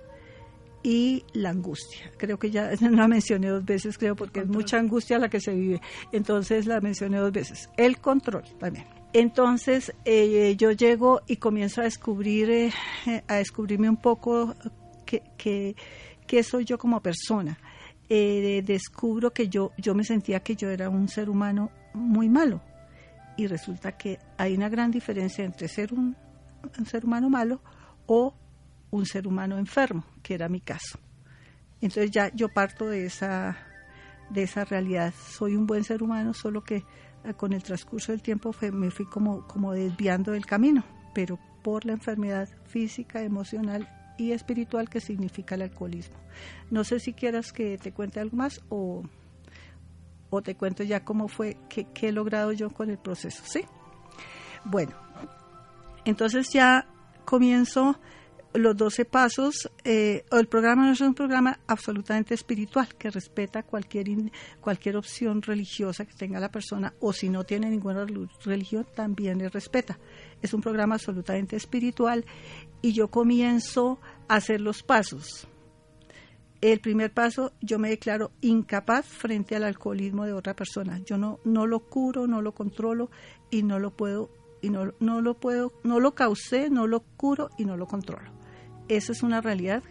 y 0.82 1.24
la 1.32 1.50
angustia. 1.50 2.10
Creo 2.16 2.38
que 2.38 2.50
ya 2.50 2.70
la 2.80 3.08
mencioné 3.08 3.48
dos 3.48 3.64
veces, 3.64 3.98
creo, 3.98 4.16
porque 4.16 4.40
es 4.40 4.48
mucha 4.48 4.78
angustia 4.78 5.18
la 5.18 5.28
que 5.28 5.40
se 5.40 5.54
vive. 5.54 5.80
Entonces 6.12 6.66
la 6.66 6.80
mencioné 6.80 7.18
dos 7.18 7.32
veces. 7.32 7.70
El 7.76 7.98
control 7.98 8.44
también. 8.58 8.86
Entonces 9.12 9.92
eh, 10.04 10.56
yo 10.56 10.72
llego 10.72 11.20
y 11.26 11.36
comienzo 11.36 11.82
a 11.82 11.84
descubrir, 11.84 12.50
eh, 12.50 12.72
a 13.28 13.36
descubrirme 13.36 13.88
un 13.88 13.98
poco 13.98 14.54
que, 15.04 15.74
soy 16.42 16.64
yo 16.64 16.78
como 16.78 17.00
persona. 17.00 17.58
Eh, 18.08 18.62
descubro 18.64 19.32
que 19.32 19.48
yo, 19.48 19.72
yo 19.78 19.94
me 19.94 20.04
sentía 20.04 20.40
que 20.40 20.56
yo 20.56 20.70
era 20.70 20.88
un 20.88 21.08
ser 21.08 21.28
humano 21.30 21.70
muy 21.94 22.28
malo. 22.28 22.60
Y 23.36 23.46
resulta 23.46 23.92
que 23.92 24.18
hay 24.36 24.54
una 24.54 24.68
gran 24.68 24.90
diferencia 24.90 25.44
entre 25.44 25.68
ser 25.68 25.94
un, 25.94 26.16
un 26.78 26.86
ser 26.86 27.04
humano 27.04 27.30
malo 27.30 27.60
o 28.06 28.34
un 28.90 29.06
ser 29.06 29.26
humano 29.26 29.58
enfermo, 29.58 30.04
que 30.22 30.34
era 30.34 30.48
mi 30.48 30.60
caso. 30.60 30.98
Entonces 31.80 32.10
ya 32.10 32.30
yo 32.34 32.48
parto 32.48 32.88
de 32.88 33.06
esa, 33.06 33.56
de 34.30 34.44
esa 34.44 34.64
realidad. 34.64 35.12
Soy 35.14 35.56
un 35.56 35.66
buen 35.66 35.84
ser 35.84 36.02
humano, 36.02 36.34
solo 36.34 36.62
que 36.62 36.84
ah, 37.24 37.32
con 37.32 37.52
el 37.52 37.62
transcurso 37.62 38.12
del 38.12 38.22
tiempo 38.22 38.54
me 38.72 38.90
fui 38.90 39.06
como, 39.06 39.46
como 39.46 39.72
desviando 39.72 40.32
del 40.32 40.46
camino, 40.46 40.84
pero 41.14 41.38
por 41.62 41.84
la 41.84 41.92
enfermedad 41.92 42.48
física, 42.66 43.22
emocional 43.22 43.88
y 44.18 44.32
espiritual 44.32 44.88
que 44.88 45.00
significa 45.00 45.54
el 45.54 45.62
alcoholismo. 45.62 46.16
No 46.70 46.84
sé 46.84 47.00
si 47.00 47.12
quieras 47.12 47.52
que 47.52 47.78
te 47.78 47.92
cuente 47.92 48.20
algo 48.20 48.36
más 48.36 48.60
o, 48.68 49.02
o 50.30 50.42
te 50.42 50.56
cuento 50.56 50.82
ya 50.82 51.04
cómo 51.04 51.28
fue, 51.28 51.56
qué, 51.68 51.86
he 52.00 52.12
logrado 52.12 52.52
yo 52.52 52.70
con 52.70 52.90
el 52.90 52.98
proceso, 52.98 53.42
¿sí? 53.46 53.64
Bueno, 54.64 54.92
entonces 56.04 56.48
ya 56.52 56.86
comienzo 57.24 57.98
los 58.54 58.76
12 58.76 59.04
pasos, 59.04 59.70
eh, 59.84 60.24
el 60.30 60.46
programa 60.46 60.86
no 60.86 60.92
es 60.92 61.00
un 61.00 61.14
programa 61.14 61.58
absolutamente 61.66 62.34
espiritual 62.34 62.94
que 62.96 63.10
respeta 63.10 63.62
cualquier, 63.62 64.06
cualquier 64.60 64.96
opción 64.96 65.42
religiosa 65.42 66.04
que 66.04 66.14
tenga 66.14 66.40
la 66.40 66.50
persona 66.50 66.94
o 67.00 67.12
si 67.12 67.30
no 67.30 67.44
tiene 67.44 67.70
ninguna 67.70 68.04
religión 68.44 68.86
también 68.94 69.38
le 69.38 69.48
respeta. 69.48 69.98
Es 70.42 70.52
un 70.52 70.60
programa 70.60 70.96
absolutamente 70.96 71.56
espiritual 71.56 72.24
y 72.82 72.92
yo 72.92 73.08
comienzo 73.08 74.00
a 74.28 74.36
hacer 74.36 74.60
los 74.60 74.82
pasos. 74.82 75.48
El 76.60 76.78
primer 76.80 77.12
paso, 77.12 77.52
yo 77.60 77.78
me 77.78 77.88
declaro 77.88 78.30
incapaz 78.40 79.06
frente 79.06 79.56
al 79.56 79.64
alcoholismo 79.64 80.26
de 80.26 80.32
otra 80.32 80.54
persona. 80.54 81.00
Yo 81.04 81.18
no, 81.18 81.40
no 81.44 81.66
lo 81.66 81.80
curo, 81.80 82.28
no 82.28 82.40
lo 82.40 82.52
controlo 82.52 83.10
y 83.50 83.64
no 83.64 83.80
lo 83.80 83.90
puedo 83.90 84.30
y 84.62 84.70
no, 84.70 84.94
no 85.00 85.20
lo 85.20 85.34
puedo, 85.34 85.72
no 85.84 86.00
lo 86.00 86.14
causé, 86.14 86.70
no 86.70 86.86
lo 86.86 87.00
curo 87.00 87.50
y 87.58 87.64
no 87.64 87.76
lo 87.76 87.86
controlo 87.86 88.42
esa 88.96 89.12
es 89.12 89.22
una 89.22 89.40
realidad 89.40 89.82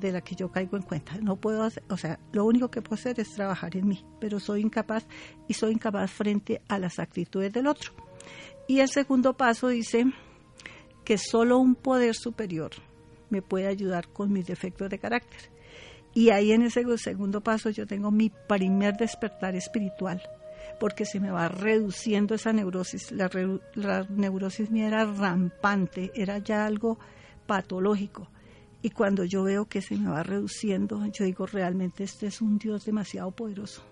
de 0.00 0.12
la 0.12 0.20
que 0.20 0.34
yo 0.34 0.50
caigo 0.50 0.76
en 0.76 0.82
cuenta. 0.82 1.16
No 1.20 1.36
puedo 1.36 1.64
hacer, 1.64 1.82
o 1.88 1.96
sea, 1.96 2.20
lo 2.32 2.44
único 2.44 2.70
que 2.70 2.82
puedo 2.82 2.94
hacer 2.94 3.18
es 3.20 3.32
trabajar 3.32 3.76
en 3.76 3.88
mí, 3.88 4.04
pero 4.20 4.38
soy 4.38 4.60
incapaz 4.60 5.06
y 5.48 5.54
soy 5.54 5.72
incapaz 5.72 6.10
frente 6.10 6.62
a 6.68 6.78
las 6.78 6.98
actitudes 6.98 7.52
del 7.52 7.66
otro. 7.66 7.92
Y 8.68 8.80
el 8.80 8.88
segundo 8.88 9.36
paso 9.36 9.68
dice 9.68 10.04
que 11.04 11.18
solo 11.18 11.58
un 11.58 11.74
poder 11.74 12.14
superior 12.14 12.70
me 13.30 13.42
puede 13.42 13.66
ayudar 13.66 14.08
con 14.08 14.32
mis 14.32 14.46
defectos 14.46 14.88
de 14.88 14.98
carácter. 14.98 15.50
Y 16.14 16.30
ahí 16.30 16.52
en 16.52 16.62
ese 16.62 16.84
segundo 16.98 17.42
paso 17.42 17.70
yo 17.70 17.86
tengo 17.86 18.10
mi 18.10 18.30
primer 18.30 18.96
despertar 18.96 19.54
espiritual, 19.56 20.22
porque 20.78 21.04
se 21.04 21.20
me 21.20 21.30
va 21.30 21.48
reduciendo 21.48 22.34
esa 22.34 22.52
neurosis. 22.52 23.12
La, 23.12 23.30
la 23.74 24.06
neurosis 24.08 24.70
mía 24.70 24.88
era 24.88 25.04
rampante, 25.04 26.12
era 26.14 26.38
ya 26.38 26.66
algo 26.66 26.98
patológico. 27.46 28.28
Y 28.80 28.90
cuando 28.90 29.24
yo 29.24 29.42
veo 29.42 29.66
que 29.66 29.82
se 29.82 29.96
me 29.96 30.08
va 30.08 30.22
reduciendo, 30.22 31.04
yo 31.06 31.24
digo, 31.24 31.46
realmente 31.46 32.04
este 32.04 32.26
es 32.26 32.40
un 32.40 32.58
Dios 32.58 32.84
demasiado 32.84 33.32
poderoso, 33.32 33.82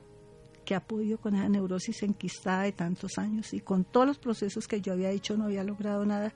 que 0.66 0.74
ha 0.74 0.80
podido 0.80 1.16
con 1.16 1.34
esa 1.34 1.48
neurosis 1.48 2.02
enquistada 2.02 2.64
de 2.64 2.72
tantos 2.72 3.16
años 3.16 3.54
y 3.54 3.60
con 3.60 3.84
todos 3.84 4.06
los 4.06 4.18
procesos 4.18 4.68
que 4.68 4.82
yo 4.82 4.92
había 4.92 5.10
hecho 5.10 5.36
no 5.38 5.44
había 5.44 5.64
logrado 5.64 6.04
nada 6.04 6.34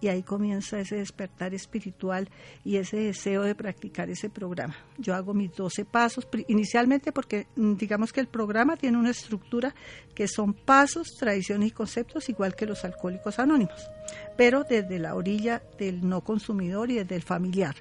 y 0.00 0.08
ahí 0.08 0.22
comienza 0.22 0.78
ese 0.78 0.96
despertar 0.96 1.54
espiritual 1.54 2.28
y 2.62 2.76
ese 2.76 2.98
deseo 2.98 3.42
de 3.42 3.54
practicar 3.54 4.10
ese 4.10 4.28
programa. 4.28 4.76
Yo 4.98 5.14
hago 5.14 5.32
mis 5.32 5.52
12 5.54 5.86
pasos, 5.86 6.28
inicialmente 6.48 7.10
porque 7.10 7.46
mm, 7.56 7.74
digamos 7.74 8.12
que 8.12 8.20
el 8.20 8.28
programa 8.28 8.76
tiene 8.76 8.98
una 8.98 9.10
estructura 9.10 9.74
que 10.14 10.28
son 10.28 10.52
pasos, 10.52 11.08
tradiciones 11.18 11.68
y 11.68 11.72
conceptos 11.72 12.28
igual 12.28 12.54
que 12.54 12.66
los 12.66 12.84
alcohólicos 12.84 13.38
anónimos, 13.38 13.88
pero 14.36 14.64
desde 14.64 14.98
la 14.98 15.14
orilla 15.14 15.62
del 15.78 16.06
no 16.06 16.20
consumidor 16.20 16.90
y 16.90 16.96
desde 16.96 17.16
el 17.16 17.22
familiar. 17.22 17.74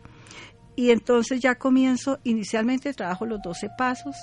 Y 0.75 0.91
entonces 0.91 1.41
ya 1.41 1.55
comienzo, 1.55 2.19
inicialmente 2.23 2.93
trabajo 2.93 3.25
los 3.25 3.41
12 3.41 3.69
pasos 3.77 4.15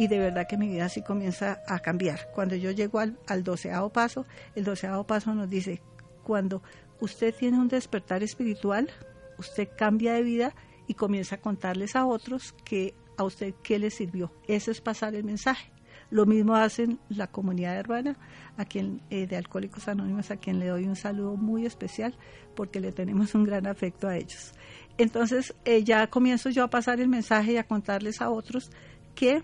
y 0.00 0.08
de 0.08 0.18
verdad 0.18 0.46
que 0.46 0.56
mi 0.56 0.66
vida 0.66 0.88
sí 0.88 1.02
comienza 1.02 1.60
a 1.66 1.78
cambiar. 1.80 2.30
Cuando 2.34 2.56
yo 2.56 2.70
llego 2.70 3.00
al, 3.00 3.18
al 3.26 3.44
doceavo 3.44 3.90
paso, 3.90 4.24
el 4.54 4.64
doceavo 4.64 5.06
paso 5.06 5.34
nos 5.34 5.50
dice, 5.50 5.82
cuando 6.22 6.62
usted 7.00 7.34
tiene 7.34 7.58
un 7.58 7.68
despertar 7.68 8.22
espiritual, 8.22 8.88
usted 9.36 9.68
cambia 9.76 10.14
de 10.14 10.22
vida 10.22 10.54
y 10.86 10.94
comienza 10.94 11.34
a 11.34 11.40
contarles 11.42 11.96
a 11.96 12.06
otros 12.06 12.54
que 12.64 12.94
a 13.18 13.24
usted 13.24 13.52
qué 13.62 13.78
le 13.78 13.90
sirvió. 13.90 14.32
Eso 14.48 14.70
es 14.70 14.80
pasar 14.80 15.14
el 15.14 15.22
mensaje. 15.22 15.70
Lo 16.08 16.24
mismo 16.24 16.56
hacen 16.56 16.98
la 17.10 17.26
comunidad 17.26 17.76
hermana, 17.76 18.16
a 18.56 18.64
quien 18.64 19.02
eh, 19.10 19.26
de 19.26 19.36
Alcohólicos 19.36 19.86
Anónimos, 19.86 20.30
a 20.30 20.38
quien 20.38 20.60
le 20.60 20.68
doy 20.68 20.86
un 20.86 20.96
saludo 20.96 21.36
muy 21.36 21.66
especial 21.66 22.14
porque 22.56 22.80
le 22.80 22.92
tenemos 22.92 23.34
un 23.34 23.44
gran 23.44 23.66
afecto 23.66 24.08
a 24.08 24.16
ellos. 24.16 24.54
Entonces 24.96 25.54
eh, 25.66 25.84
ya 25.84 26.06
comienzo 26.06 26.48
yo 26.48 26.64
a 26.64 26.70
pasar 26.70 27.00
el 27.00 27.08
mensaje 27.08 27.52
y 27.52 27.56
a 27.58 27.64
contarles 27.64 28.22
a 28.22 28.30
otros 28.30 28.70
que 29.14 29.42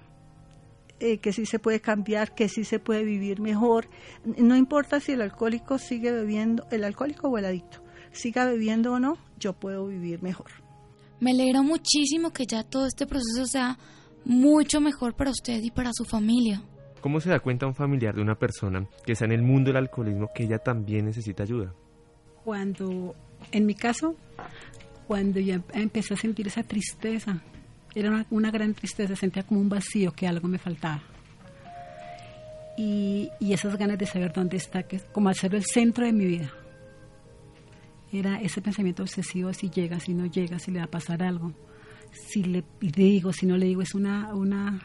eh, 1.00 1.18
que 1.18 1.32
sí 1.32 1.46
se 1.46 1.58
puede 1.58 1.80
cambiar, 1.80 2.34
que 2.34 2.48
sí 2.48 2.64
se 2.64 2.78
puede 2.78 3.04
vivir 3.04 3.40
mejor. 3.40 3.88
No 4.24 4.56
importa 4.56 5.00
si 5.00 5.12
el 5.12 5.20
alcohólico 5.20 5.78
sigue 5.78 6.10
bebiendo, 6.12 6.66
el 6.70 6.84
alcohólico 6.84 7.28
o 7.28 7.38
el 7.38 7.44
adicto, 7.44 7.82
siga 8.12 8.46
bebiendo 8.46 8.94
o 8.94 8.98
no, 8.98 9.18
yo 9.38 9.52
puedo 9.52 9.86
vivir 9.86 10.22
mejor. 10.22 10.50
Me 11.20 11.32
alegra 11.32 11.62
muchísimo 11.62 12.32
que 12.32 12.46
ya 12.46 12.62
todo 12.64 12.86
este 12.86 13.06
proceso 13.06 13.46
sea 13.46 13.78
mucho 14.24 14.80
mejor 14.80 15.14
para 15.14 15.30
usted 15.30 15.62
y 15.62 15.70
para 15.70 15.90
su 15.92 16.04
familia. 16.04 16.62
¿Cómo 17.00 17.20
se 17.20 17.30
da 17.30 17.40
cuenta 17.40 17.66
un 17.66 17.74
familiar 17.74 18.14
de 18.14 18.22
una 18.22 18.34
persona 18.34 18.88
que 19.04 19.12
está 19.12 19.26
en 19.26 19.32
el 19.32 19.42
mundo 19.42 19.68
del 19.68 19.76
alcoholismo 19.76 20.28
que 20.34 20.44
ella 20.44 20.58
también 20.58 21.04
necesita 21.04 21.42
ayuda? 21.42 21.72
Cuando, 22.44 23.14
en 23.52 23.66
mi 23.66 23.74
caso, 23.74 24.16
cuando 25.06 25.40
ya 25.40 25.62
empecé 25.72 26.14
a 26.14 26.16
sentir 26.16 26.46
esa 26.48 26.62
tristeza, 26.62 27.42
era 27.96 28.26
una, 28.28 28.50
gran 28.50 28.74
tristeza, 28.74 29.16
sentía 29.16 29.42
como 29.42 29.58
un 29.58 29.70
vacío, 29.70 30.12
que 30.12 30.28
algo 30.28 30.48
me 30.48 30.58
faltaba. 30.58 31.02
Y, 32.76 33.30
y 33.40 33.54
esas 33.54 33.74
ganas 33.78 33.96
de 33.96 34.04
saber 34.04 34.34
dónde 34.34 34.58
está, 34.58 34.82
que 34.82 35.00
como 35.00 35.30
hacerlo 35.30 35.56
el 35.56 35.64
centro 35.64 36.04
de 36.04 36.12
mi 36.12 36.26
vida. 36.26 36.52
Era 38.12 38.38
ese 38.42 38.60
pensamiento 38.60 39.02
obsesivo, 39.02 39.50
si 39.54 39.70
llega, 39.70 39.98
si 39.98 40.12
no 40.12 40.26
llega, 40.26 40.58
si 40.58 40.72
le 40.72 40.80
va 40.80 40.84
a 40.84 40.90
pasar 40.90 41.22
algo, 41.22 41.54
si 42.12 42.44
le 42.44 42.64
digo, 42.80 43.32
si 43.32 43.46
no 43.46 43.56
le 43.56 43.64
digo, 43.64 43.80
es 43.80 43.94
una, 43.94 44.34
una 44.34 44.78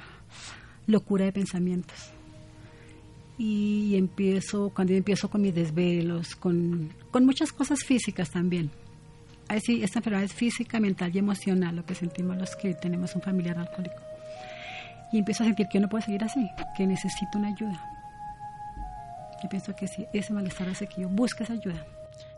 locura 0.87 1.25
de 1.25 1.33
pensamientos. 1.33 2.11
Y 3.37 3.97
empiezo, 3.97 4.69
cuando 4.73 4.93
yo 4.93 4.97
empiezo 4.97 5.29
con 5.29 5.41
mis 5.41 5.53
desvelos, 5.53 6.37
con, 6.37 6.93
con 7.11 7.25
muchas 7.25 7.51
cosas 7.51 7.83
físicas 7.83 8.31
también. 8.31 8.71
Así, 9.51 9.83
esta 9.83 9.99
enfermedad 9.99 10.23
es 10.23 10.33
física, 10.33 10.79
mental 10.79 11.11
y 11.13 11.19
emocional, 11.19 11.75
lo 11.75 11.85
que 11.85 11.93
sentimos 11.93 12.37
los 12.37 12.55
que 12.55 12.73
tenemos 12.73 13.13
un 13.15 13.21
familiar 13.21 13.59
alcohólico. 13.59 14.01
Y 15.11 15.17
empiezo 15.17 15.43
a 15.43 15.47
sentir 15.47 15.67
que 15.67 15.77
yo 15.77 15.81
no 15.81 15.89
puedo 15.89 16.05
seguir 16.05 16.23
así, 16.23 16.49
que 16.77 16.87
necesito 16.87 17.37
una 17.37 17.49
ayuda. 17.49 17.83
Y 19.43 19.49
pienso 19.49 19.75
que 19.75 19.89
si 19.89 20.07
ese 20.13 20.31
malestar 20.31 20.69
hace 20.69 20.87
que 20.87 21.01
yo 21.01 21.09
busque 21.09 21.43
esa 21.43 21.51
ayuda. 21.51 21.85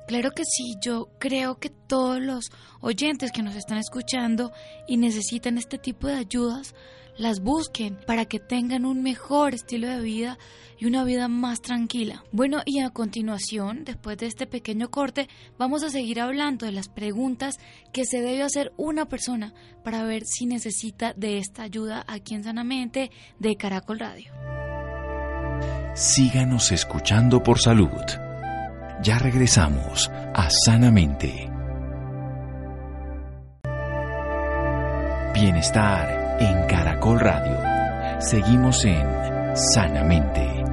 Claro 0.08 0.32
que 0.32 0.44
sí, 0.44 0.76
yo 0.82 1.10
creo 1.20 1.60
que 1.60 1.70
todos 1.70 2.20
los 2.20 2.46
oyentes 2.82 3.32
que 3.32 3.44
nos 3.44 3.56
están 3.56 3.78
escuchando 3.78 4.52
y 4.88 4.98
necesitan 4.98 5.60
este 5.60 5.78
tipo 5.78 6.08
de 6.08 6.16
ayudas, 6.16 6.74
las 7.18 7.42
busquen 7.42 7.98
para 8.08 8.26
que 8.26 8.40
tengan 8.40 8.86
un 8.86 9.04
mejor 9.04 9.54
estilo 9.54 9.88
de 9.88 10.00
vida 10.02 10.38
y 10.78 10.86
una 10.86 11.04
vida 11.04 11.28
más 11.28 11.62
tranquila. 11.62 12.24
Bueno, 12.32 12.62
y 12.66 12.80
a 12.80 12.90
continuación, 12.90 13.84
después 13.86 14.18
de 14.18 14.28
este 14.28 14.48
pequeño 14.48 14.90
corte, 14.90 15.30
vamos 15.58 15.84
a 15.84 15.90
seguir 15.90 16.20
hablando 16.20 16.66
de 16.66 16.72
las 16.72 16.90
preguntas 16.90 17.60
que 17.92 18.06
se 18.06 18.22
debe 18.22 18.42
hacer 18.42 18.74
una 18.78 19.06
persona 19.06 19.54
para 19.84 20.04
ver 20.04 20.24
si 20.26 20.46
necesita 20.46 21.14
de 21.14 21.38
esta 21.38 21.64
ayuda 21.64 22.04
aquí 22.08 22.36
en 22.36 22.44
Sanamente 22.44 23.12
de 23.40 23.56
Caracol 23.56 24.00
Radio. 24.00 24.32
Síganos 25.96 26.72
escuchando 26.72 27.44
por 27.44 27.60
salud. 27.60 27.92
Ya 29.04 29.20
regresamos 29.20 30.10
a 30.10 30.50
Sanamente. 30.50 31.50
Bienestar 35.34 36.23
en 36.40 36.68
Caracol 36.68 37.20
Radio. 37.20 37.60
Seguimos 38.20 38.84
en 38.86 39.06
Sanamente. 39.56 40.64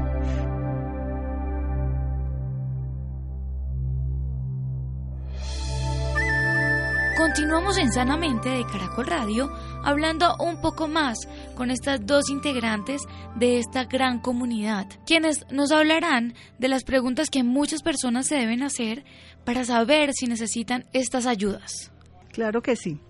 Continuamos 7.17 7.79
en 7.79 7.93
Sanamente 7.93 8.49
de 8.49 8.65
Caracol 8.65 9.07
Radio 9.07 9.51
hablando 9.85 10.37
un 10.39 10.61
poco 10.61 10.89
más 10.89 11.19
con 11.55 11.71
estas 11.71 12.05
dos 12.05 12.31
integrantes 12.31 13.03
de 13.37 13.59
esta 13.59 13.85
gran 13.85 14.21
comunidad, 14.21 14.87
quienes 15.07 15.45
nos 15.51 15.71
hablarán 15.71 16.35
de 16.59 16.69
las 16.69 16.85
preguntas 16.85 17.29
que 17.31 17.43
muchas 17.43 17.83
personas 17.83 18.27
se 18.27 18.37
deben 18.37 18.63
hacer 18.63 19.05
para 19.45 19.65
saber 19.65 20.13
si 20.15 20.27
necesitan 20.27 20.87
estas 20.93 21.27
ayudas. 21.27 21.93
Claro 22.33 22.63
que 22.63 22.77
sí. 22.77 23.01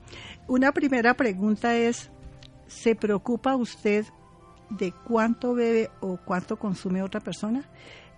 Una 0.48 0.72
primera 0.72 1.14
pregunta 1.14 1.76
es, 1.76 2.10
¿se 2.70 2.94
preocupa 2.94 3.56
usted 3.56 4.06
de 4.70 4.92
cuánto 4.92 5.52
bebe 5.54 5.90
o 6.00 6.18
cuánto 6.24 6.56
consume 6.56 7.02
otra 7.02 7.20
persona? 7.20 7.68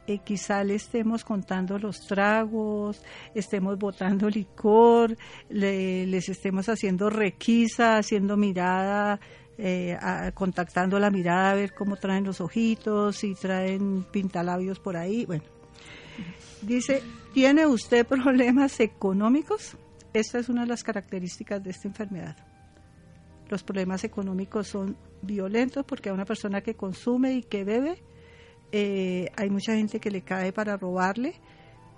Eh, 0.07 0.19
quizá 0.19 0.63
le 0.65 0.75
estemos 0.75 1.25
contando 1.25 1.79
los 1.79 2.01
tragos, 2.07 3.03
estemos 3.35 3.79
botando 3.79 4.29
licor, 4.31 5.17
le- 5.49 6.07
les 6.07 6.29
estemos 6.29 6.69
haciendo 6.69 7.09
requisa, 7.09 7.97
haciendo 7.99 8.37
mirada, 8.37 9.21
eh, 9.59 9.97
contactando 10.35 10.99
la 10.99 11.11
mirada 11.11 11.53
a 11.53 11.55
ver 11.55 11.73
cómo 11.73 11.97
traen 11.97 12.25
los 12.25 12.41
ojitos, 12.41 13.17
si 13.17 13.35
traen 13.35 14.05
pintalabios 14.11 14.81
por 14.81 14.97
ahí. 14.97 15.25
Bueno, 15.25 15.45
dice, 16.63 17.01
¿tiene 17.33 17.67
usted 17.67 18.05
problemas 18.09 18.81
económicos? 18.81 19.77
Esta 20.13 20.39
es 20.41 20.49
una 20.49 20.63
de 20.63 20.67
las 20.69 20.83
características 20.83 21.63
de 21.63 21.71
esta 21.71 21.89
enfermedad. 21.89 22.37
Los 23.53 23.63
problemas 23.63 24.03
económicos 24.03 24.67
son 24.69 24.97
violentos 25.21 25.85
porque 25.85 26.09
a 26.09 26.15
una 26.15 26.25
persona 26.25 26.63
que 26.63 26.75
consume 26.75 27.35
y 27.35 27.43
que 27.43 27.65
bebe, 27.65 28.03
eh, 28.73 29.29
hay 29.37 29.51
mucha 29.51 29.75
gente 29.75 30.01
que 30.01 30.11
le 30.11 30.23
cae 30.23 30.55
para 30.55 30.79
robarle 30.79 31.35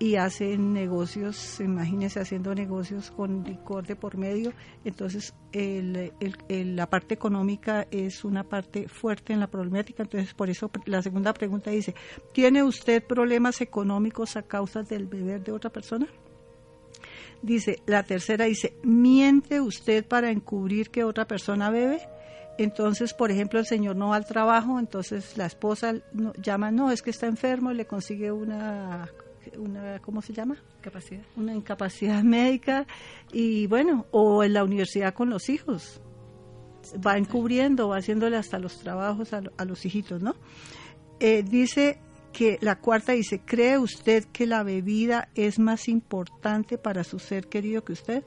y 0.00 0.16
hacen 0.16 0.72
negocios, 0.72 1.60
imagínense 1.60 2.18
haciendo 2.18 2.52
negocios 2.56 3.12
con 3.12 3.44
licor 3.44 3.86
de 3.86 3.94
por 3.94 4.16
medio. 4.16 4.52
Entonces, 4.84 5.32
el- 5.52 6.10
la 6.74 6.90
parte 6.90 7.14
económica 7.14 7.86
es 7.92 8.24
una 8.24 8.42
parte 8.42 8.88
fuerte 8.88 9.32
en 9.32 9.38
la 9.38 9.46
problemática. 9.46 10.02
Entonces, 10.02 10.34
por 10.34 10.50
eso 10.50 10.68
la 10.86 11.02
segunda 11.02 11.32
pregunta 11.32 11.70
dice, 11.70 11.94
¿tiene 12.32 12.64
usted 12.64 13.00
problemas 13.06 13.60
económicos 13.60 14.36
a 14.36 14.42
causa 14.42 14.82
del 14.82 15.06
beber 15.06 15.44
de 15.44 15.52
otra 15.52 15.70
persona? 15.70 16.08
Dice, 17.44 17.82
la 17.84 18.02
tercera 18.04 18.46
dice, 18.46 18.74
¿miente 18.82 19.60
usted 19.60 20.06
para 20.06 20.30
encubrir 20.30 20.88
que 20.90 21.04
otra 21.04 21.26
persona 21.26 21.68
bebe? 21.68 22.00
Entonces, 22.56 23.12
por 23.12 23.30
ejemplo, 23.30 23.58
el 23.60 23.66
señor 23.66 23.96
no 23.96 24.08
va 24.08 24.16
al 24.16 24.24
trabajo, 24.24 24.78
entonces 24.78 25.36
la 25.36 25.44
esposa 25.44 25.94
no- 26.14 26.32
llama, 26.40 26.70
no, 26.70 26.90
es 26.90 27.02
que 27.02 27.10
está 27.10 27.26
enfermo, 27.26 27.70
y 27.70 27.74
le 27.74 27.84
consigue 27.86 28.32
una, 28.32 29.10
una, 29.58 29.98
¿cómo 30.00 30.22
se 30.22 30.32
llama? 30.32 30.56
Capacidad. 30.80 31.20
Una 31.36 31.54
incapacidad 31.54 32.22
médica 32.22 32.86
y 33.30 33.66
bueno, 33.66 34.06
o 34.10 34.42
en 34.42 34.54
la 34.54 34.64
universidad 34.64 35.12
con 35.12 35.28
los 35.28 35.50
hijos. 35.50 36.00
Va 37.06 37.18
encubriendo, 37.18 37.88
va 37.88 37.98
haciéndole 37.98 38.38
hasta 38.38 38.58
los 38.58 38.78
trabajos 38.78 39.34
a, 39.34 39.42
a 39.58 39.64
los 39.66 39.84
hijitos, 39.84 40.22
¿no? 40.22 40.34
Eh, 41.20 41.42
dice 41.42 41.98
que 42.34 42.58
la 42.60 42.80
cuarta 42.80 43.12
dice, 43.12 43.40
¿cree 43.44 43.78
usted 43.78 44.24
que 44.24 44.44
la 44.44 44.64
bebida 44.64 45.28
es 45.36 45.60
más 45.60 45.88
importante 45.88 46.76
para 46.76 47.04
su 47.04 47.20
ser 47.20 47.46
querido 47.46 47.84
que 47.84 47.92
usted? 47.92 48.24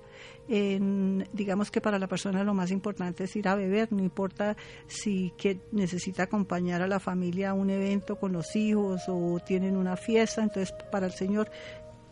Digamos 0.47 1.69
que 1.69 1.81
para 1.81 1.99
la 1.99 2.07
persona 2.07 2.41
lo 2.45 2.53
más 2.53 2.71
importante 2.71 3.25
es 3.25 3.35
ir 3.35 3.49
a 3.49 3.55
beber, 3.55 3.91
no 3.91 4.01
importa 4.01 4.55
si 4.87 5.33
que 5.37 5.59
necesita 5.73 6.23
acompañar 6.23 6.81
a 6.81 6.87
la 6.87 7.01
familia 7.01 7.49
a 7.49 7.53
un 7.53 7.69
evento 7.69 8.17
con 8.17 8.31
los 8.31 8.55
hijos 8.55 9.03
o 9.09 9.39
tienen 9.45 9.75
una 9.75 9.97
fiesta, 9.97 10.41
entonces 10.41 10.73
para 10.89 11.07
el 11.07 11.11
Señor 11.11 11.51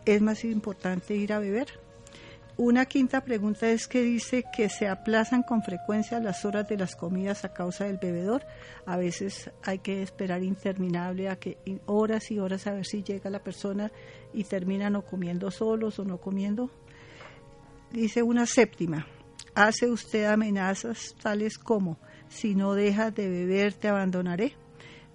es 0.05 0.21
más 0.21 0.43
importante 0.43 1.15
ir 1.15 1.31
a 1.31 1.39
beber. 1.39 1.84
Una 2.57 2.85
quinta 2.85 3.21
pregunta 3.21 3.67
es 3.67 3.85
que 3.85 4.01
dice 4.01 4.45
que 4.55 4.69
se 4.69 4.87
aplazan 4.87 5.43
con 5.43 5.61
frecuencia 5.61 6.21
las 6.21 6.45
horas 6.45 6.65
de 6.69 6.77
las 6.77 6.95
comidas 6.95 7.43
a 7.43 7.51
causa 7.51 7.83
del 7.83 7.97
bebedor. 7.97 8.45
A 8.85 8.95
veces 8.95 9.51
hay 9.61 9.79
que 9.79 10.01
esperar 10.01 10.41
interminable 10.41 11.27
a 11.27 11.35
que 11.35 11.57
horas 11.85 12.31
y 12.31 12.39
horas 12.39 12.65
a 12.65 12.71
ver 12.71 12.85
si 12.85 13.03
llega 13.03 13.29
la 13.29 13.43
persona 13.43 13.91
y 14.33 14.45
terminan 14.45 14.95
o 14.95 15.01
comiendo 15.01 15.51
solos 15.51 15.99
o 15.99 16.05
no 16.05 16.21
comiendo. 16.21 16.71
Dice 17.91 18.23
una 18.23 18.45
séptima. 18.45 19.05
¿Hace 19.53 19.89
usted 19.89 20.23
amenazas 20.23 21.13
tales 21.21 21.57
como 21.57 21.97
si 22.29 22.55
no 22.55 22.73
dejas 22.73 23.13
de 23.13 23.27
beber 23.27 23.73
te 23.73 23.89
abandonaré? 23.89 24.53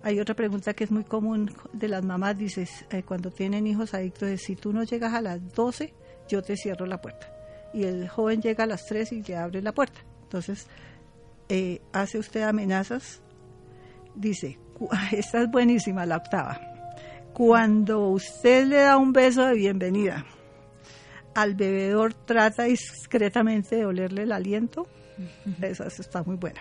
Hay 0.02 0.20
otra 0.20 0.34
pregunta 0.34 0.74
que 0.74 0.84
es 0.84 0.90
muy 0.90 1.04
común 1.04 1.50
de 1.72 1.88
las 1.88 2.04
mamás, 2.04 2.36
dices, 2.36 2.86
eh, 2.90 3.02
cuando 3.02 3.30
tienen 3.30 3.66
hijos 3.66 3.94
adictos, 3.94 4.28
es, 4.28 4.42
si 4.42 4.56
tú 4.56 4.72
no 4.72 4.82
llegas 4.82 5.12
a 5.12 5.20
las 5.20 5.52
12, 5.54 5.92
yo 6.30 6.42
te 6.42 6.56
cierro 6.56 6.86
la 6.86 7.00
puerta. 7.00 7.32
Y 7.72 7.84
el 7.84 8.08
joven 8.08 8.40
llega 8.40 8.64
a 8.64 8.66
las 8.66 8.86
3 8.86 9.12
y 9.12 9.22
le 9.22 9.36
abre 9.36 9.62
la 9.62 9.72
puerta. 9.72 10.00
Entonces, 10.22 10.66
eh, 11.48 11.80
¿hace 11.92 12.18
usted 12.18 12.42
amenazas 12.42 13.20
Dice, 14.14 14.58
esta 15.12 15.42
es 15.42 15.50
buenísima, 15.50 16.06
la 16.06 16.16
octava. 16.16 16.60
Cuando 17.32 18.08
usted 18.08 18.66
le 18.66 18.76
da 18.76 18.96
un 18.96 19.12
beso 19.12 19.44
de 19.46 19.54
bienvenida, 19.54 20.26
al 21.34 21.54
bebedor 21.54 22.12
trata 22.12 22.64
discretamente 22.64 23.76
de 23.76 23.86
olerle 23.86 24.22
el 24.22 24.32
aliento. 24.32 24.86
Esa 25.62 25.86
está 25.86 26.22
muy 26.22 26.36
buena. 26.36 26.60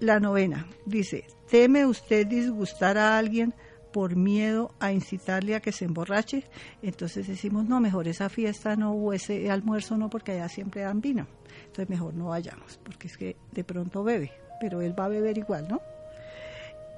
La 0.00 0.20
novena 0.20 0.66
dice, 0.84 1.26
¿teme 1.50 1.86
usted 1.86 2.26
disgustar 2.26 2.98
a 2.98 3.16
alguien 3.16 3.54
por 3.96 4.14
miedo 4.14 4.74
a 4.78 4.92
incitarle 4.92 5.54
a 5.54 5.60
que 5.60 5.72
se 5.72 5.86
emborrache? 5.86 6.44
Entonces 6.82 7.28
decimos, 7.28 7.64
no, 7.64 7.80
mejor 7.80 8.08
esa 8.08 8.28
fiesta 8.28 8.76
no 8.76 8.92
o 8.92 9.14
ese 9.14 9.50
almuerzo 9.50 9.96
no, 9.96 10.10
porque 10.10 10.32
allá 10.32 10.50
siempre 10.50 10.82
dan 10.82 11.00
vino. 11.00 11.26
Entonces 11.60 11.88
mejor 11.88 12.12
no 12.12 12.26
vayamos, 12.26 12.78
porque 12.84 13.06
es 13.06 13.16
que 13.16 13.36
de 13.52 13.64
pronto 13.64 14.04
bebe, 14.04 14.32
pero 14.60 14.82
él 14.82 14.94
va 14.94 15.06
a 15.06 15.08
beber 15.08 15.38
igual, 15.38 15.66
¿no? 15.70 15.80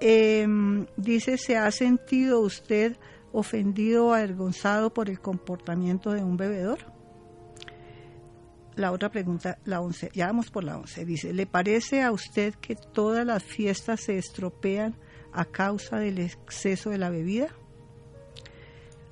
Em, 0.00 0.86
dice, 0.96 1.38
¿se 1.38 1.56
ha 1.56 1.70
sentido 1.70 2.40
usted 2.40 2.96
ofendido 3.30 4.06
o 4.06 4.12
avergonzado 4.12 4.92
por 4.92 5.08
el 5.08 5.20
comportamiento 5.20 6.10
de 6.10 6.24
un 6.24 6.36
bebedor? 6.36 6.80
La 8.74 8.90
otra 8.90 9.08
pregunta, 9.08 9.58
la 9.64 9.80
once, 9.80 10.10
ya 10.14 10.26
vamos 10.26 10.50
por 10.50 10.64
la 10.64 10.76
once, 10.76 11.04
dice, 11.04 11.32
¿le 11.32 11.46
parece 11.46 12.02
a 12.02 12.10
usted 12.10 12.56
que 12.56 12.74
todas 12.74 13.24
las 13.24 13.44
fiestas 13.44 14.00
se 14.00 14.18
estropean 14.18 14.96
a 15.38 15.44
causa 15.44 15.98
del 15.98 16.18
exceso 16.18 16.90
de 16.90 16.98
la 16.98 17.10
bebida? 17.10 17.48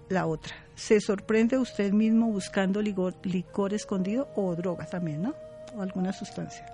La 0.09 0.27
otra, 0.27 0.55
¿se 0.75 1.01
sorprende 1.01 1.59
usted 1.59 1.93
mismo 1.93 2.31
buscando 2.31 2.83
licor 2.83 3.75
escondido 3.75 4.29
o 4.35 4.55
droga 4.55 4.87
también, 4.87 5.23
¿no? 5.23 5.35
O 5.77 5.83
alguna 5.83 6.13
sustancia. 6.13 6.67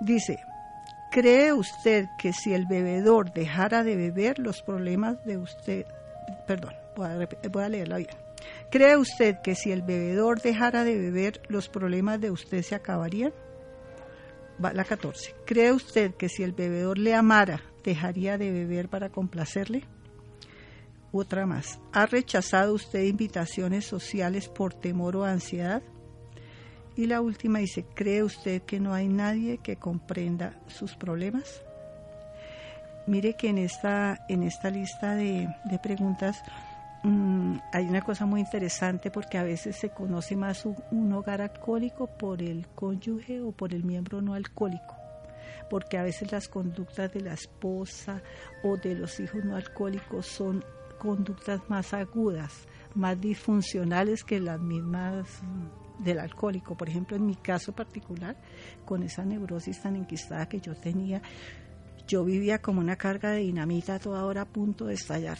Dice, 0.00 0.40
¿Cree 1.10 1.52
usted 1.52 2.06
que 2.18 2.32
si 2.32 2.54
el 2.54 2.66
bebedor 2.66 3.32
dejara 3.32 3.82
de 3.82 3.96
beber, 3.96 4.38
los 4.38 4.62
problemas 4.62 5.24
de 5.24 5.38
usted... 5.38 5.84
Perdón, 6.46 6.74
voy 6.94 7.08
a, 7.08 7.48
voy 7.50 7.62
a 7.64 7.68
leerla 7.68 7.96
bien. 7.96 8.14
¿Cree 8.70 8.96
usted 8.96 9.40
que 9.42 9.56
si 9.56 9.72
el 9.72 9.82
bebedor 9.82 10.40
dejara 10.40 10.84
de 10.84 10.96
beber, 10.96 11.40
los 11.48 11.68
problemas 11.68 12.20
de 12.20 12.30
usted 12.30 12.62
se 12.62 12.76
acabarían? 12.76 13.32
La 14.60 14.84
14. 14.84 15.34
¿Cree 15.46 15.72
usted 15.72 16.14
que 16.14 16.28
si 16.28 16.44
el 16.44 16.52
bebedor 16.52 16.96
le 16.96 17.12
amara, 17.12 17.60
dejaría 17.84 18.38
de 18.38 18.50
beber 18.50 18.88
para 18.88 19.10
complacerle? 19.10 19.84
Otra 21.12 21.44
más. 21.46 21.80
¿Ha 21.92 22.06
rechazado 22.06 22.74
usted 22.74 23.02
invitaciones 23.02 23.84
sociales 23.84 24.48
por 24.48 24.74
temor 24.74 25.16
o 25.16 25.24
ansiedad? 25.24 25.82
Y 26.96 27.06
la 27.06 27.20
última 27.20 27.58
dice, 27.58 27.84
¿cree 27.94 28.22
usted 28.22 28.62
que 28.62 28.78
no 28.78 28.94
hay 28.94 29.08
nadie 29.08 29.58
que 29.58 29.76
comprenda 29.76 30.60
sus 30.68 30.94
problemas? 30.96 31.62
Mire 33.06 33.34
que 33.34 33.48
en 33.48 33.58
esta, 33.58 34.24
en 34.28 34.42
esta 34.42 34.70
lista 34.70 35.14
de, 35.14 35.48
preguntas 35.82 36.42
mm, 37.02 37.56
hay 37.72 37.86
una 37.86 38.02
cosa 38.02 38.26
muy 38.26 38.40
interesante 38.40 39.10
porque 39.10 39.38
a 39.38 39.42
veces 39.42 39.76
se 39.76 39.90
conoce 39.90 40.36
más 40.36 40.64
un, 40.64 41.12
hogar 41.12 41.40
alcohólico 41.40 42.06
por 42.06 42.42
el 42.42 42.68
cónyuge 42.68 43.40
o 43.40 43.50
por 43.50 43.74
el 43.74 43.82
miembro 43.82 44.20
no 44.20 44.34
alcohólico 44.34 44.99
porque 45.70 45.96
a 45.96 46.02
veces 46.02 46.32
las 46.32 46.48
conductas 46.48 47.12
de 47.14 47.20
la 47.20 47.32
esposa 47.32 48.22
o 48.62 48.76
de 48.76 48.96
los 48.96 49.18
hijos 49.20 49.44
no 49.44 49.56
alcohólicos 49.56 50.26
son 50.26 50.62
conductas 50.98 51.60
más 51.70 51.94
agudas, 51.94 52.66
más 52.94 53.18
disfuncionales 53.18 54.24
que 54.24 54.40
las 54.40 54.60
mismas 54.60 55.40
del 56.00 56.18
alcohólico. 56.18 56.76
Por 56.76 56.88
ejemplo, 56.88 57.16
en 57.16 57.24
mi 57.24 57.36
caso 57.36 57.72
particular, 57.72 58.36
con 58.84 59.04
esa 59.04 59.24
neurosis 59.24 59.80
tan 59.80 59.96
enquistada 59.96 60.48
que 60.48 60.60
yo 60.60 60.74
tenía, 60.74 61.22
yo 62.06 62.24
vivía 62.24 62.60
como 62.60 62.80
una 62.80 62.96
carga 62.96 63.30
de 63.30 63.38
dinamita 63.38 64.00
toda 64.00 64.24
hora 64.24 64.42
a 64.42 64.46
punto 64.46 64.86
de 64.86 64.94
estallar. 64.94 65.38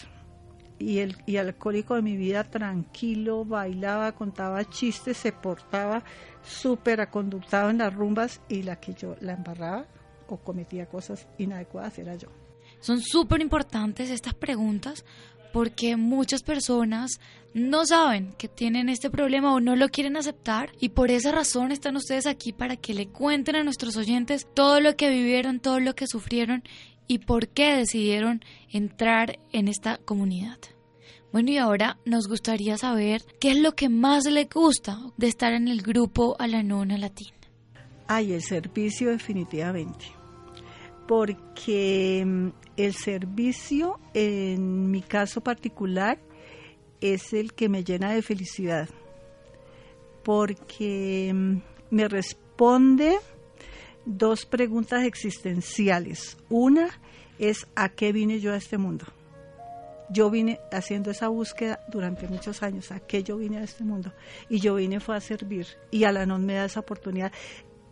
Y 0.79 1.01
el, 1.01 1.16
y 1.27 1.37
el 1.37 1.49
alcohólico 1.49 1.97
de 1.97 2.03
mi 2.03 2.16
vida 2.16 2.45
tranquilo, 2.45 3.45
bailaba, 3.45 4.12
contaba 4.12 4.64
chistes, 4.64 5.19
se 5.19 5.33
portaba 5.33 6.05
súper 6.43 7.03
aconductado 7.03 7.69
en 7.69 7.79
las 7.79 7.93
rumbas 7.93 8.40
y 8.49 8.62
la 8.62 8.77
que 8.77 8.95
yo 8.95 9.16
la 9.21 9.35
embarraba 9.35 9.87
o 10.31 10.38
cometía 10.38 10.87
cosas 10.87 11.27
inadecuadas 11.38 11.99
era 11.99 12.14
yo. 12.14 12.29
Son 12.81 13.01
súper 13.01 13.40
importantes 13.40 14.11
estas 14.11 14.35
preguntas 14.35 15.05
porque 15.53 15.97
muchas 15.97 16.43
personas 16.43 17.21
no 17.53 17.85
saben 17.85 18.33
que 18.38 18.49
tienen 18.49 18.88
este 18.88 19.11
problema 19.11 19.53
o 19.53 19.61
no 19.61 19.75
lo 19.75 19.88
quieren 19.88 20.16
aceptar 20.16 20.71
y 20.79 20.90
por 20.90 21.11
esa 21.11 21.33
razón 21.33 21.73
están 21.73 21.97
ustedes 21.97 22.27
aquí 22.27 22.53
para 22.53 22.77
que 22.77 22.95
le 22.95 23.09
cuenten 23.09 23.57
a 23.57 23.64
nuestros 23.64 23.97
oyentes 23.97 24.47
todo 24.55 24.81
lo 24.81 24.97
que 24.97 25.11
vivieron, 25.11 25.61
todo 25.61 25.81
lo 25.81 25.95
que 25.95 26.07
sufrieron 26.07 26.62
y 27.09 27.19
por 27.19 27.49
qué 27.49 27.75
decidieron 27.75 28.40
entrar 28.71 29.38
en 29.53 29.66
esta 29.66 29.99
comunidad. 29.99 30.59
Bueno, 31.33 31.51
y 31.51 31.59
ahora 31.59 31.99
nos 32.05 32.29
gustaría 32.29 32.77
saber 32.77 33.23
qué 33.40 33.53
es 33.53 33.59
lo 33.59 33.73
que 33.75 33.88
más 33.88 34.25
le 34.27 34.45
gusta 34.45 34.99
de 35.16 35.29
estar 35.29 35.53
en 35.53 35.69
el 35.69 35.83
grupo 35.83 36.37
Alanona 36.38 36.99
Latín. 36.99 37.33
Ay, 38.07 38.33
el 38.33 38.43
servicio 38.43 39.11
definitivamente. 39.11 40.19
Porque 41.11 42.23
mm, 42.25 42.49
el 42.77 42.94
servicio, 42.94 43.99
en 44.14 44.92
mi 44.92 45.03
caso 45.03 45.40
particular, 45.40 46.20
es 47.01 47.33
el 47.33 47.53
que 47.53 47.68
me 47.68 47.83
llena 47.83 48.12
de 48.12 48.23
felicidad, 48.23 48.88
porque 50.23 51.33
mm, 51.35 51.57
me 51.90 52.07
responde 52.07 53.18
dos 54.07 54.46
preguntas 54.46 55.03
existenciales. 55.03 56.37
Una 56.49 56.88
es 57.40 57.66
¿a 57.75 57.88
qué 57.88 58.12
vine 58.12 58.38
yo 58.38 58.53
a 58.53 58.57
este 58.57 58.79
mundo? 58.79 59.05
Yo 60.11 60.31
vine 60.31 60.61
haciendo 60.70 61.11
esa 61.11 61.27
búsqueda 61.27 61.81
durante 61.88 62.29
muchos 62.29 62.62
años, 62.62 62.92
¿a 62.92 63.01
qué 63.01 63.25
yo 63.25 63.37
vine 63.37 63.59
a 63.59 63.64
este 63.64 63.83
mundo? 63.83 64.12
Y 64.49 64.61
yo 64.61 64.77
vine 64.77 65.01
fue 65.01 65.16
a 65.16 65.20
servir 65.20 65.66
y 65.90 66.05
Alanon 66.05 66.46
me 66.46 66.55
da 66.55 66.66
esa 66.66 66.79
oportunidad 66.79 67.33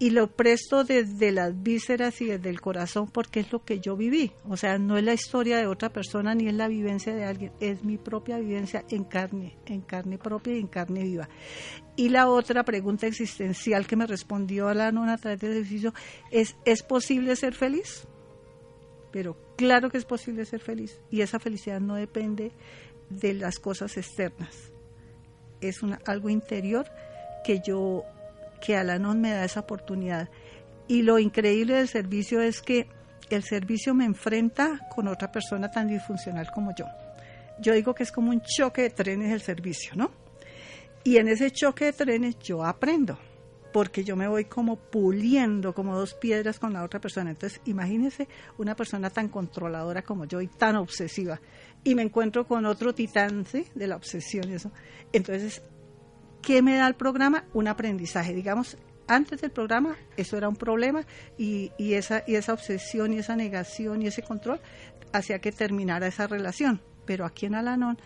y 0.01 0.11
lo 0.11 0.29
presto 0.29 0.85
desde 0.85 1.33
las 1.33 1.61
vísceras 1.63 2.21
y 2.21 2.27
desde 2.27 2.51
el 2.51 2.61
corazón 2.61 3.09
porque 3.09 3.41
es 3.41 3.53
lo 3.53 3.65
que 3.65 3.81
yo 3.81 3.97
viví. 3.97 4.33
O 4.49 4.57
sea, 4.57 4.79
no 4.79 4.97
es 4.97 5.05
la 5.05 5.13
historia 5.13 5.59
de 5.59 5.67
otra 5.67 5.91
persona 5.91 6.35
ni 6.35 6.49
es 6.49 6.55
la 6.55 6.69
vivencia 6.69 7.15
de 7.15 7.25
alguien, 7.25 7.53
es 7.61 7.83
mi 7.83 7.99
propia 7.99 8.39
vivencia 8.39 8.85
en 8.91 9.05
carne, 9.05 9.57
en 9.67 9.81
carne 9.81 10.19
propia 10.19 10.55
y 10.55 10.61
en 10.61 10.69
carne 10.69 11.03
viva. 11.03 11.29
Y 11.97 12.11
la 12.11 12.29
otra 12.29 12.65
pregunta 12.65 13.07
existencial 13.07 13.87
que 13.87 13.97
me 13.97 14.07
respondió 14.07 14.69
a 14.69 14.75
la 14.75 14.93
nona 14.93 15.15
a 15.15 15.19
través 15.19 15.41
del 15.41 15.53
ejercicio 15.53 15.93
es, 16.31 16.57
¿es 16.65 16.83
posible 16.83 17.35
ser 17.35 17.55
feliz? 17.55 18.07
Pero 19.11 19.37
claro 19.57 19.91
que 19.91 19.99
es 19.99 20.05
posible 20.05 20.45
ser 20.45 20.61
feliz 20.61 21.01
y 21.11 21.23
esa 21.23 21.41
felicidad 21.41 21.81
no 21.81 21.97
depende 21.97 22.53
de 23.11 23.35
las 23.35 23.59
cosas 23.59 23.97
externas. 23.97 24.73
Es 25.61 25.83
una, 25.83 25.99
algo 26.07 26.29
interior 26.29 26.87
que 27.45 27.61
yo 27.67 28.05
que 28.61 28.77
Alanon 28.77 29.21
me 29.21 29.31
da 29.31 29.45
esa 29.45 29.61
oportunidad. 29.61 30.29
Y 30.87 31.03
lo 31.03 31.19
increíble 31.19 31.75
del 31.75 31.89
servicio 31.89 32.41
es 32.41 32.63
que 32.63 32.89
el 33.31 33.43
servicio 33.43 33.95
me 33.95 34.05
enfrenta 34.05 34.81
con 34.95 35.09
otra 35.09 35.31
persona 35.31 35.71
tan 35.71 35.87
disfuncional 35.89 36.51
como 36.51 36.75
yo. 36.75 36.87
Yo 37.61 37.75
digo 37.75 37.95
que 37.95 38.05
es 38.05 38.13
como 38.13 38.31
un 38.31 38.41
choque 38.41 38.83
de 38.83 38.91
trenes 38.91 39.33
el 39.33 39.43
servicio, 39.43 39.93
¿no? 39.97 40.11
Y 41.05 41.17
en 41.17 41.29
ese 41.29 41.51
choque 41.51 41.87
de 41.87 41.93
trenes 41.93 42.39
yo 42.39 42.65
aprendo, 42.65 43.19
porque 43.73 44.05
yo 44.05 44.17
me 44.17 44.29
voy 44.29 44.45
como 44.45 44.77
puliendo 44.77 45.75
como 45.75 45.97
dos 45.97 46.15
piedras 46.15 46.59
con 46.59 46.73
la 46.73 46.83
otra 46.85 47.01
persona. 47.01 47.31
Entonces, 47.31 47.61
imagínese 47.67 48.29
una 48.57 48.75
persona 48.75 49.11
tan 49.11 49.29
controladora 49.29 50.03
como 50.03 50.25
yo 50.25 50.41
y 50.41 50.49
tan 50.49 50.77
obsesiva. 50.77 51.41
Y 51.85 51.95
me 51.95 52.03
encuentro 52.03 52.47
con 52.47 52.67
otro 52.67 52.95
titán 52.95 53.47
de 53.75 53.87
la 53.87 53.97
obsesión 53.97 54.51
y 54.51 54.55
eso. 54.55 54.73
Entonces, 55.13 55.63
¿Qué 56.43 56.63
me 56.63 56.77
da 56.77 56.87
el 56.87 56.95
programa? 56.95 57.45
Un 57.53 57.69
aprendizaje. 57.69 58.35
Digamos, 58.35 58.77
antes 59.07 59.41
del 59.41 59.51
programa 59.51 59.97
eso 60.17 60.37
era 60.37 60.49
un 60.49 60.57
problema 60.57 61.05
y, 61.37 61.73
esa, 61.79 62.23
y 62.27 62.37
esa 62.37 62.53
obsesión 62.53 63.13
y 63.13 63.19
esa 63.19 63.37
negación 63.37 64.03
y 64.03 64.07
ese 64.07 64.23
control 64.23 64.61
hacía 65.13 65.41
que 65.41 65.53
terminara 65.53 66.07
esa 66.07 66.27
relación. 66.27 66.81
Pero 67.07 67.25
aquí 67.25 67.47
en 67.47 67.55
Alanon 67.55 67.99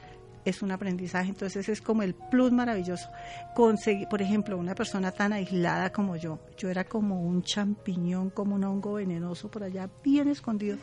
es 0.44 0.62
un 0.62 0.72
aprendizaje, 0.72 1.28
entonces 1.28 1.68
es 1.68 1.80
como 1.80 2.02
el 2.02 2.14
plus 2.14 2.52
maravilloso. 2.52 3.10
Conseguir, 3.54 4.08
por 4.08 4.22
ejemplo, 4.22 4.56
una 4.56 4.74
persona 4.74 5.12
tan 5.12 5.32
aislada 5.32 5.90
como 5.90 6.16
yo, 6.16 6.38
yo 6.56 6.68
era 6.68 6.84
como 6.84 7.22
un 7.22 7.42
champiñón, 7.42 8.30
como 8.30 8.54
un 8.54 8.64
hongo 8.64 8.94
venenoso 8.94 9.50
por 9.50 9.62
allá, 9.64 9.88
bien 10.02 10.28
escondido 10.28 10.78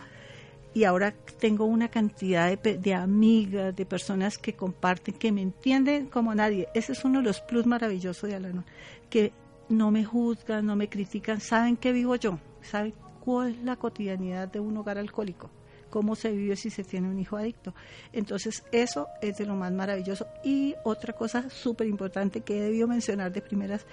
y 0.74 0.84
ahora 0.84 1.14
tengo 1.40 1.66
una 1.66 1.90
cantidad 1.90 2.58
de, 2.58 2.94
amigas, 2.94 3.76
de 3.76 3.86
personas 3.86 4.38
que 4.38 4.54
comparten, 4.54 5.16
que 5.16 5.32
me 5.32 5.42
entienden 5.42 6.08
como 6.08 6.36
nadie. 6.36 6.68
Ese 6.74 6.92
es 6.92 7.04
uno 7.04 7.20
de 7.20 7.26
los 7.26 7.42
plus 7.42 7.66
maravillosos 7.66 8.30
de 8.30 8.36
Alanon, 8.36 8.66
que 9.10 9.32
no 9.70 9.92
me 9.92 10.06
juzgan, 10.06 10.66
no 10.66 10.76
me 10.76 10.90
critican, 10.90 11.42
saben 11.42 11.76
que 11.76 11.92
vivo 11.92 12.16
yo, 12.16 12.40
saben 12.62 12.94
cuál 13.20 13.56
es 13.56 13.64
la 13.64 13.76
cotidianidad 13.76 14.48
de 14.48 14.60
un 14.60 14.78
hogar 14.78 14.98
alcohólico, 14.98 15.50
cómo 15.90 16.16
se 16.16 16.32
vive 16.32 16.56
si 16.56 16.70
se 16.70 16.84
tiene 16.84 17.10
un 17.10 17.20
hijo 17.20 17.36
adicto. 17.36 17.74
Entonces 18.14 18.64
eso 18.72 19.08
es 19.22 19.38
de 19.38 19.46
lo 19.46 19.56
más 19.56 19.72
maravilloso. 19.72 20.28
Y 20.44 20.76
otra 20.84 21.14
cosa 21.14 21.50
súper 21.50 21.88
importante 21.88 22.42
que 22.42 22.58
he 22.58 22.62
debido 22.62 22.88
mencionar 22.88 23.32
de 23.32 23.42
primeras 23.42 23.86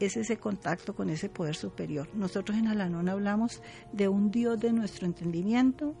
es 0.00 0.16
ese 0.16 0.36
contacto 0.36 0.94
con 0.94 1.10
ese 1.10 1.28
poder 1.28 1.56
superior. 1.56 2.08
Nosotros 2.14 2.56
en 2.56 2.68
Alanón 2.68 3.08
hablamos 3.08 3.62
de 3.92 4.08
un 4.08 4.30
Dios 4.30 4.58
de 4.60 4.72
nuestro 4.72 5.06
entendimiento 5.06 5.94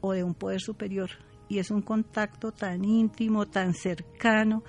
o 0.00 0.12
de 0.12 0.24
un 0.24 0.34
poder 0.34 0.60
superior 0.60 1.10
y 1.48 1.58
es 1.58 1.70
un 1.70 1.82
contacto 1.82 2.52
tan 2.52 2.84
íntimo, 2.84 3.46
tan 3.46 3.74
cercano 3.74 4.62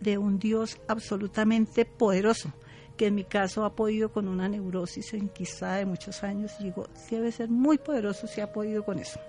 de 0.00 0.18
un 0.18 0.38
Dios 0.38 0.80
absolutamente 0.86 1.84
poderoso 1.84 2.52
que 2.98 3.06
en 3.06 3.14
mi 3.14 3.24
caso 3.24 3.64
ha 3.64 3.74
podido 3.74 4.10
con 4.12 4.28
una 4.28 4.48
neurosis 4.48 5.14
en 5.14 5.28
quizá 5.28 5.76
de 5.76 5.86
muchos 5.86 6.22
años, 6.24 6.52
y 6.58 6.64
digo, 6.64 6.88
debe 7.08 7.30
ser 7.30 7.48
muy 7.48 7.78
poderoso 7.78 8.26
si 8.26 8.40
ha 8.40 8.52
podido 8.52 8.84
con 8.84 8.98
eso. 8.98 9.20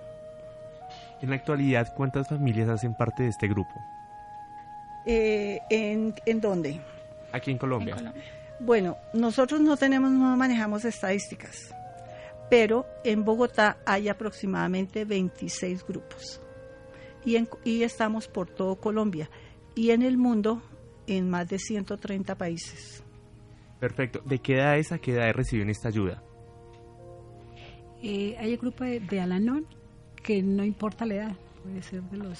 En 1.22 1.30
la 1.30 1.36
actualidad, 1.36 1.94
¿cuántas 1.96 2.28
familias 2.28 2.68
hacen 2.68 2.94
parte 2.94 3.22
de 3.22 3.28
este 3.28 3.46
grupo? 3.46 3.72
Eh, 5.06 5.60
¿en, 5.70 6.14
¿En 6.26 6.40
dónde? 6.40 6.80
Aquí 7.32 7.52
en 7.52 7.58
Colombia. 7.58 7.92
En 7.92 7.98
Colombia. 7.98 8.22
Bueno, 8.58 8.96
nosotros 9.14 9.60
no 9.60 9.76
tenemos, 9.76 10.10
no 10.10 10.36
manejamos 10.36 10.84
estadísticas, 10.84 11.74
pero 12.50 12.84
en 13.04 13.24
Bogotá 13.24 13.78
hay 13.86 14.08
aproximadamente 14.08 15.04
26 15.04 15.86
grupos 15.86 16.40
y, 17.24 17.36
en- 17.36 17.48
y 17.64 17.82
estamos 17.84 18.28
por 18.28 18.50
todo 18.50 18.76
Colombia 18.76 19.30
y 19.74 19.90
en 19.92 20.02
el 20.02 20.18
mundo 20.18 20.60
en 21.06 21.30
más 21.30 21.48
de 21.48 21.58
130 21.58 22.34
países. 22.36 23.02
Perfecto. 23.78 24.20
¿De 24.26 24.38
qué 24.40 24.54
edades 24.56 24.92
a 24.92 24.98
qué 24.98 25.12
edades 25.12 25.34
reciben 25.34 25.70
esta 25.70 25.88
ayuda? 25.88 26.22
Eh, 28.02 28.36
hay 28.38 28.52
el 28.52 28.58
grupo 28.58 28.84
de, 28.84 29.00
de 29.00 29.20
Alanón 29.20 29.66
que 30.22 30.42
no 30.42 30.64
importa 30.64 31.04
la 31.06 31.14
edad, 31.14 31.32
puede 31.62 31.82
ser 31.82 32.02
de 32.02 32.16
los 32.18 32.38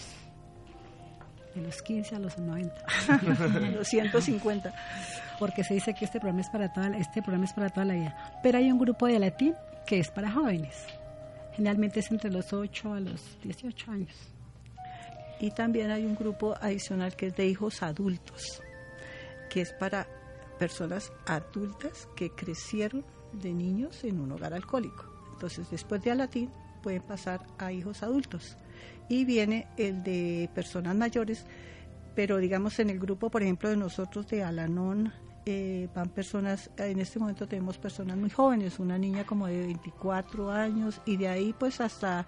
de 1.55 1.63
los 1.63 1.83
15 1.83 2.15
a 2.15 2.19
los 2.21 2.39
90, 2.39 2.73
Los 3.75 3.89
150. 3.89 4.73
porque 5.41 5.65
se 5.65 5.75
dice 5.75 5.95
que 5.95 6.05
este 6.05 6.21
programa 6.21 6.43
es 6.43 6.49
para 6.49 6.73
toda 6.73 6.91
la- 6.91 6.99
este 6.99 7.23
programa 7.23 7.45
es 7.45 7.53
para 7.53 7.69
toda 7.71 7.85
la 7.87 7.95
vida. 7.95 8.39
Pero 8.43 8.59
hay 8.59 8.71
un 8.71 8.79
grupo 8.79 9.07
de 9.07 9.19
latín 9.19 9.55
que 9.87 9.99
es 9.99 10.11
para 10.11 10.31
jóvenes. 10.31 10.87
Generalmente 11.55 12.01
es 12.01 12.11
entre 12.11 12.31
los 12.31 12.53
8 12.53 12.95
a 12.95 13.01
los 13.01 13.39
18 13.43 13.91
años. 13.91 14.15
Y 15.41 15.51
también 15.51 15.91
hay 15.91 16.05
un 16.05 16.15
grupo 16.15 16.55
adicional 16.61 17.17
que 17.17 17.29
es 17.29 17.37
de 17.37 17.47
hijos 17.47 17.83
adultos, 17.83 18.63
que 19.49 19.63
es 19.63 19.73
para 19.73 20.07
personas 20.59 21.13
adultas 21.27 22.07
que 22.15 22.31
crecieron 22.31 23.05
de 23.33 23.53
niños 23.53 24.05
en 24.05 24.21
un 24.21 24.33
hogar 24.33 24.53
alcohólico. 24.53 25.07
Entonces, 25.33 25.71
después 25.71 26.03
de 26.03 26.11
Alatín, 26.11 26.51
pueden 26.83 27.03
pasar 27.03 27.47
a 27.59 27.73
hijos 27.73 28.03
adultos. 28.03 28.57
Y 29.09 29.25
viene 29.25 29.67
el 29.77 30.03
de 30.03 30.51
personas 30.55 30.95
mayores, 30.95 31.47
pero 32.15 32.37
digamos 32.37 32.79
en 32.79 32.91
el 32.91 32.99
grupo, 32.99 33.31
por 33.31 33.43
ejemplo, 33.43 33.71
de 33.71 33.77
nosotros 33.77 34.29
de 34.29 34.45
Alanón, 34.45 35.13
eh, 35.47 35.89
van 35.95 36.09
personas, 36.11 36.71
en 36.77 37.01
este 37.01 37.19
momento 37.19 37.47
tenemos 37.49 37.79
personas 37.79 38.17
muy 38.17 38.31
jóvenes, 38.31 38.79
una 38.79 38.99
niña 38.99 39.25
como 39.25 39.47
de 39.47 39.61
24 39.67 40.51
años 40.51 41.01
y 41.07 41.17
de 41.17 41.29
ahí 41.29 41.55
pues 41.59 41.81
hasta, 41.81 42.27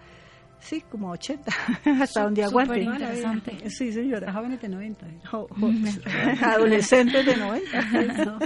sí, 0.59 0.83
como 0.90 1.11
80, 1.11 1.51
hasta 2.01 2.22
donde 2.25 2.46
Súper 2.46 2.88
aguante. 2.88 3.70
Sí, 3.70 3.92
señora. 3.92 4.33
jóvenes 4.33 4.61
de 4.62 4.68
90. 4.68 5.07
¿eh? 5.07 5.20
Jo- 5.31 5.48
jo- 5.48 5.70
Adolescentes 6.42 7.27
de 7.27 7.37
90. 7.37 8.25
No. 8.25 8.38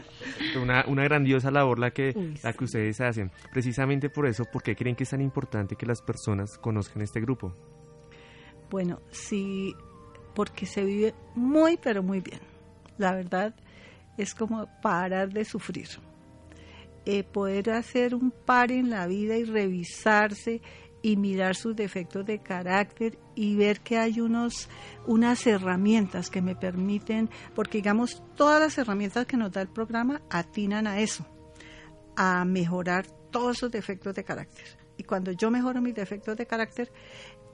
Una, 0.62 0.84
una 0.88 1.04
grandiosa 1.04 1.50
labor 1.50 1.78
la 1.78 1.90
que, 1.92 2.12
Uy, 2.16 2.34
la 2.42 2.52
que 2.52 2.64
ustedes 2.64 3.00
hacen. 3.00 3.30
Precisamente 3.52 4.10
por 4.10 4.26
eso, 4.26 4.44
¿por 4.44 4.62
qué 4.62 4.74
creen 4.74 4.96
que 4.96 5.04
es 5.04 5.10
tan 5.10 5.20
importante 5.20 5.76
que 5.76 5.86
las 5.86 6.02
personas 6.02 6.58
conozcan 6.58 7.02
este 7.02 7.20
grupo? 7.20 7.54
Bueno, 8.70 9.00
sí, 9.10 9.74
porque 10.34 10.66
se 10.66 10.84
vive 10.84 11.14
muy, 11.34 11.76
pero 11.76 12.02
muy 12.02 12.20
bien. 12.20 12.40
La 12.98 13.14
verdad 13.14 13.54
es 14.16 14.34
como 14.34 14.68
parar 14.82 15.32
de 15.32 15.44
sufrir. 15.44 15.88
Eh, 17.04 17.22
poder 17.22 17.70
hacer 17.70 18.14
un 18.14 18.32
par 18.32 18.72
en 18.72 18.90
la 18.90 19.06
vida 19.06 19.36
y 19.36 19.44
revisarse 19.44 20.60
y 21.02 21.16
mirar 21.16 21.54
sus 21.54 21.76
defectos 21.76 22.26
de 22.26 22.40
carácter 22.40 23.16
y 23.36 23.54
ver 23.54 23.80
que 23.80 23.96
hay 23.96 24.20
unos 24.20 24.68
unas 25.06 25.46
herramientas 25.46 26.30
que 26.30 26.42
me 26.42 26.56
permiten, 26.56 27.30
porque 27.54 27.78
digamos 27.78 28.24
todas 28.34 28.60
las 28.60 28.76
herramientas 28.76 29.24
que 29.26 29.36
nos 29.36 29.52
da 29.52 29.60
el 29.60 29.68
programa 29.68 30.22
atinan 30.30 30.88
a 30.88 30.98
eso, 30.98 31.24
a 32.16 32.44
mejorar 32.44 33.06
todos 33.30 33.58
esos 33.58 33.70
defectos 33.70 34.16
de 34.16 34.24
carácter. 34.24 34.66
Y 34.96 35.04
cuando 35.04 35.30
yo 35.30 35.50
mejoro 35.50 35.80
mis 35.80 35.94
defectos 35.94 36.36
de 36.36 36.46
carácter, 36.46 36.90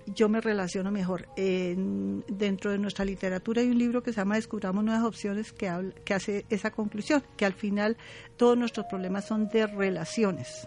yo 0.07 0.29
me 0.29 0.41
relaciono 0.41 0.91
mejor. 0.91 1.29
En- 1.37 2.25
dentro 2.29 2.71
de 2.71 2.79
nuestra 2.79 3.05
literatura 3.05 3.63
hay 3.63 3.69
un 3.71 3.79
libro 3.79 4.03
que 4.03 4.13
se 4.13 4.17
llama 4.21 4.37
Descubramos 4.37 4.85
Nuevas 4.85 5.05
Opciones 5.05 5.53
que, 5.53 5.69
habla- 5.69 5.93
que 6.05 6.15
hace 6.15 6.45
esa 6.51 6.71
conclusión, 6.71 7.23
que 7.37 7.45
al 7.47 7.53
final 7.55 7.97
todos 8.37 8.57
nuestros 8.59 8.87
problemas 8.87 9.25
son 9.27 9.49
de 9.49 9.67
relaciones. 9.67 10.67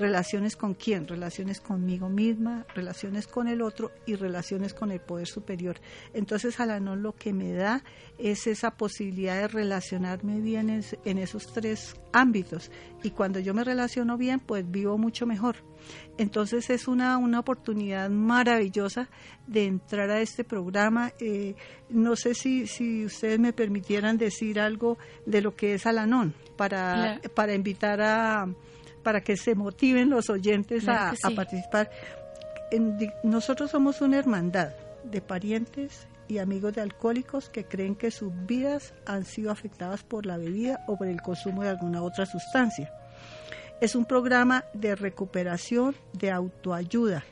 Relaciones 0.00 0.56
con 0.56 0.72
quién? 0.72 1.06
Relaciones 1.06 1.60
conmigo 1.60 2.08
misma, 2.08 2.64
relaciones 2.74 3.26
con 3.26 3.48
el 3.48 3.60
otro 3.60 3.92
y 4.06 4.14
relaciones 4.14 4.72
con 4.72 4.90
el 4.90 5.00
poder 5.00 5.26
superior. 5.26 5.76
Entonces, 6.14 6.58
Alanón 6.58 7.02
lo 7.02 7.12
que 7.12 7.34
me 7.34 7.52
da 7.52 7.84
es 8.16 8.46
esa 8.46 8.70
posibilidad 8.78 9.36
de 9.42 9.48
relacionarme 9.48 10.40
bien 10.40 10.70
en, 10.70 10.82
en 11.04 11.18
esos 11.18 11.52
tres 11.52 11.94
ámbitos. 12.14 12.70
Y 13.02 13.10
cuando 13.10 13.40
yo 13.40 13.52
me 13.52 13.62
relaciono 13.62 14.16
bien, 14.16 14.40
pues 14.40 14.64
vivo 14.70 14.96
mucho 14.96 15.26
mejor. 15.26 15.56
Entonces 16.16 16.70
es 16.70 16.88
una, 16.88 17.18
una 17.18 17.40
oportunidad 17.40 18.08
maravillosa 18.08 19.10
de 19.46 19.66
entrar 19.66 20.10
a 20.10 20.22
este 20.22 20.44
programa. 20.44 21.12
Eh, 21.20 21.54
no 21.90 22.16
sé 22.16 22.34
si, 22.34 22.66
si 22.66 23.04
ustedes 23.04 23.38
me 23.38 23.52
permitieran 23.52 24.16
decir 24.16 24.60
algo 24.60 24.96
de 25.26 25.42
lo 25.42 25.54
que 25.54 25.74
es 25.74 25.84
Alanón 25.86 26.34
para, 26.56 26.94
Claro. 27.18 27.34
para 27.34 27.54
invitar 27.54 28.00
a 28.00 28.46
para 29.02 29.20
que 29.20 29.36
se 29.36 29.54
motiven 29.54 30.10
los 30.10 30.30
oyentes 30.30 30.84
Claro 30.84 31.16
a, 31.22 31.30
participar. 31.30 31.90
En 32.70 32.96
nosotros 33.22 33.70
somos 33.70 34.00
una 34.00 34.18
hermandad 34.18 34.70
de 35.04 35.20
parientes 35.20 36.06
y 36.28 36.38
amigos 36.38 36.74
de 36.74 36.80
alcohólicos 36.80 37.48
que 37.48 37.64
creen 37.64 37.96
que 37.96 38.10
sus 38.10 38.32
vidas 38.46 38.94
han 39.06 39.24
sido 39.24 39.50
afectadas 39.50 40.04
por 40.04 40.26
la 40.26 40.36
bebida 40.36 40.84
o 40.86 40.96
por 40.96 41.08
el 41.08 41.20
consumo 41.20 41.62
de 41.62 41.70
alguna 41.70 42.02
otra 42.02 42.26
sustancia. 42.26 42.92
Es 43.80 43.94
un 43.94 44.04
programa 44.04 44.64
de 44.74 44.94
recuperación, 44.94 45.96
de 46.12 46.30
autoayuda, 46.30 47.24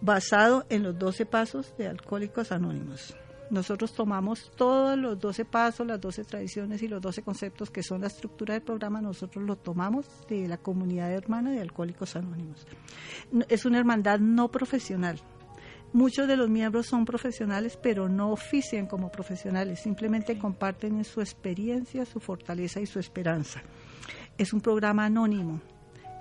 basado 0.00 0.66
en 0.68 0.82
los 0.82 0.98
12 0.98 1.26
pasos 1.26 1.74
de 1.78 1.88
Alcohólicos 1.88 2.52
Anónimos. 2.52 3.16
Nosotros 3.50 3.92
tomamos 3.92 4.50
todos 4.56 4.98
los 4.98 5.18
12 5.18 5.44
pasos, 5.44 5.86
las 5.86 6.00
12 6.00 6.24
tradiciones 6.24 6.82
y 6.82 6.88
los 6.88 7.00
12 7.00 7.22
conceptos 7.22 7.70
que 7.70 7.82
son 7.82 8.00
la 8.00 8.06
estructura 8.06 8.54
del 8.54 8.62
programa, 8.62 9.00
nosotros 9.00 9.44
lo 9.44 9.56
tomamos 9.56 10.06
de 10.28 10.48
la 10.48 10.56
comunidad 10.56 11.12
hermana 11.12 11.50
de 11.50 11.60
Alcohólicos 11.60 12.16
Anónimos. 12.16 12.66
Es 13.48 13.64
una 13.64 13.78
hermandad 13.78 14.18
no 14.18 14.50
profesional. 14.50 15.20
Muchos 15.92 16.26
de 16.26 16.36
los 16.36 16.48
miembros 16.48 16.86
son 16.86 17.04
profesionales, 17.04 17.78
pero 17.80 18.08
no 18.08 18.32
ofician 18.32 18.86
como 18.86 19.12
profesionales, 19.12 19.80
simplemente 19.80 20.36
comparten 20.38 21.04
su 21.04 21.20
experiencia, 21.20 22.04
su 22.04 22.18
fortaleza 22.18 22.80
y 22.80 22.86
su 22.86 22.98
esperanza. 22.98 23.62
Es 24.36 24.52
un 24.52 24.60
programa 24.60 25.04
anónimo. 25.04 25.60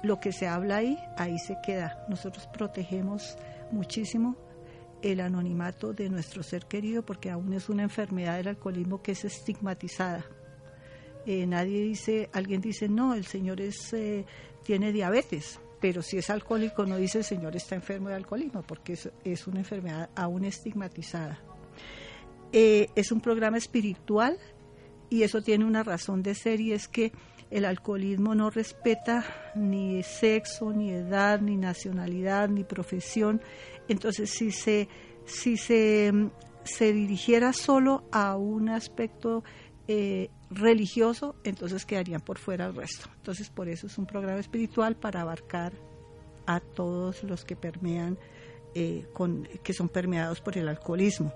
Lo 0.04 0.20
que 0.20 0.32
se 0.32 0.48
habla 0.48 0.78
ahí, 0.78 0.98
ahí 1.18 1.40
se 1.40 1.58
queda. 1.66 2.06
Nosotros 2.08 2.48
protegemos 2.54 3.36
muchísimo 3.72 4.36
el 5.04 5.20
anonimato 5.20 5.94
de 5.94 6.10
nuestro 6.10 6.42
ser 6.42 6.66
querido 6.66 7.04
porque 7.04 7.30
aún 7.30 7.54
es 7.54 7.70
una 7.70 7.84
enfermedad 7.84 8.38
del 8.38 8.48
alcoholismo 8.48 9.04
que 9.04 9.12
es 9.12 9.26
estigmatizada. 9.26 10.26
Eh, 11.26 11.46
nadie 11.46 11.82
dice, 11.82 12.30
alguien 12.34 12.62
dice, 12.62 12.89
no, 12.89 13.13
el 13.13 13.26
señor 13.26 13.62
es, 13.62 13.94
eh, 13.94 14.26
tiene 14.63 14.92
diabetes, 14.92 15.60
pero 15.80 16.02
si 16.02 16.18
es 16.18 16.30
alcohólico 16.30 16.86
no 16.86 16.98
dice 16.98 17.20
el 17.20 17.24
señor 17.24 17.56
está 17.56 17.76
enfermo 17.76 18.10
de 18.10 18.16
alcoholismo 18.16 18.63
porque 18.63 18.94
es, 18.94 19.10
es 19.24 19.46
una 19.48 19.60
enfermedad 19.60 20.10
aún 20.16 20.46
estigmatizada. 20.46 21.39
Eh, 22.54 22.88
es 22.96 23.12
un 23.12 23.20
programa 23.20 23.58
espiritual 23.58 24.38
y 25.10 25.24
eso 25.24 25.42
tiene 25.42 25.66
una 25.66 25.84
razón 25.84 26.24
de 26.24 26.36
ser 26.36 26.62
y 26.62 26.72
es 26.72 26.88
que 26.88 27.12
el 27.54 27.66
alcoholismo 27.66 28.34
no 28.34 28.50
respeta 28.50 29.24
ni 29.54 30.02
sexo, 30.02 30.74
ni 30.74 30.89
edad, 30.89 31.39
ni 31.39 31.56
nacionalidad, 31.56 32.50
ni 32.50 32.63
profesión. 32.63 33.42
Entonces, 33.88 34.30
si 34.30 34.52
se, 34.52 34.88
si 35.26 35.58
se, 35.58 36.12
mm, 36.12 36.30
se 36.63 36.93
dirigiera 36.93 37.54
solo 37.54 38.04
a 38.12 38.36
un 38.38 38.69
aspecto 38.69 39.43
eh, 39.88 40.30
religioso, 40.50 41.36
entonces 41.43 41.86
quedarían 41.86 42.22
por 42.22 42.38
fuera 42.38 42.67
el 42.67 42.76
resto. 42.76 43.10
Entonces, 43.17 43.50
por 43.50 43.67
eso 43.67 43.88
es 43.88 43.98
un 43.98 44.06
programa 44.06 44.39
espiritual 44.39 44.96
para 44.96 45.22
abarcar 45.22 45.74
a 46.46 46.60
todos 46.60 47.24
los 47.24 47.43
que 47.43 47.56
permean, 47.56 48.17
eh, 48.76 49.06
con, 49.13 49.48
que 49.63 49.74
son 49.74 49.89
permeados 49.89 50.41
por 50.41 50.58
el 50.58 50.67
alcoholismo. 50.67 51.34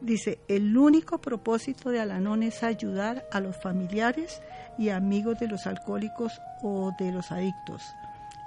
Dice, 0.00 0.40
el 0.48 0.76
único 0.76 1.20
propósito 1.20 1.90
de 1.90 2.00
Alanón 2.00 2.42
es 2.42 2.62
ayudar 2.62 3.26
a 3.30 3.40
los 3.40 3.56
familiares 3.56 4.42
y 4.78 4.88
amigos 4.88 5.38
de 5.38 5.48
los 5.48 5.66
alcohólicos 5.66 6.40
o 6.62 6.92
de 6.98 7.12
los 7.12 7.30
adictos, 7.30 7.82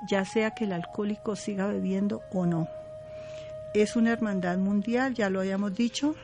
ya 0.10 0.26
sea 0.26 0.52
que 0.52 0.66
el 0.66 0.74
alcohólico 0.74 1.36
siga 1.36 1.68
bebiendo 1.68 2.22
o 2.32 2.46
no. 2.46 2.68
Es 3.82 3.96
una 3.96 4.12
hermandad 4.12 4.58
mundial, 4.58 5.14
ya 5.14 5.30
lo 5.30 5.40
habíamos 5.40 5.76
dicho, 5.76 6.16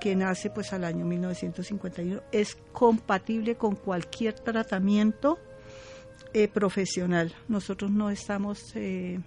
que 0.00 0.16
nace 0.16 0.50
pues 0.50 0.72
al 0.72 0.82
año 0.82 1.04
1951. 1.04 2.20
Es 2.32 2.56
compatible 2.72 3.54
con 3.54 3.76
cualquier 3.76 4.34
tratamiento 4.34 5.38
eh, 6.32 6.48
profesional. 6.48 7.32
Nosotros 7.46 7.92
no 7.92 8.10
estamos 8.10 8.74
eh, 8.74 9.20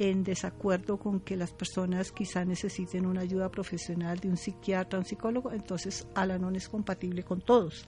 en 0.00 0.24
desacuerdo 0.24 0.96
con 0.96 1.20
que 1.20 1.36
las 1.36 1.52
personas 1.52 2.10
quizá 2.10 2.44
necesiten 2.44 3.06
una 3.06 3.20
ayuda 3.20 3.48
profesional 3.48 4.18
de 4.18 4.28
un 4.28 4.36
psiquiatra, 4.36 4.98
un 4.98 5.04
psicólogo, 5.04 5.52
entonces 5.52 6.08
Alanon 6.16 6.56
es 6.56 6.68
compatible 6.68 7.22
con 7.22 7.40
todos. 7.40 7.86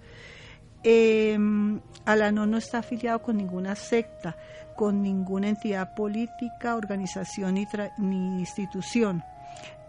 Eh, 0.84 1.36
no 1.38 2.56
está 2.56 2.78
afiliado 2.78 3.20
con 3.20 3.36
ninguna 3.36 3.74
secta, 3.74 4.36
con 4.76 5.02
ninguna 5.02 5.48
entidad 5.48 5.94
política, 5.94 6.76
organización 6.76 7.54
ni 7.98 8.40
institución 8.40 9.22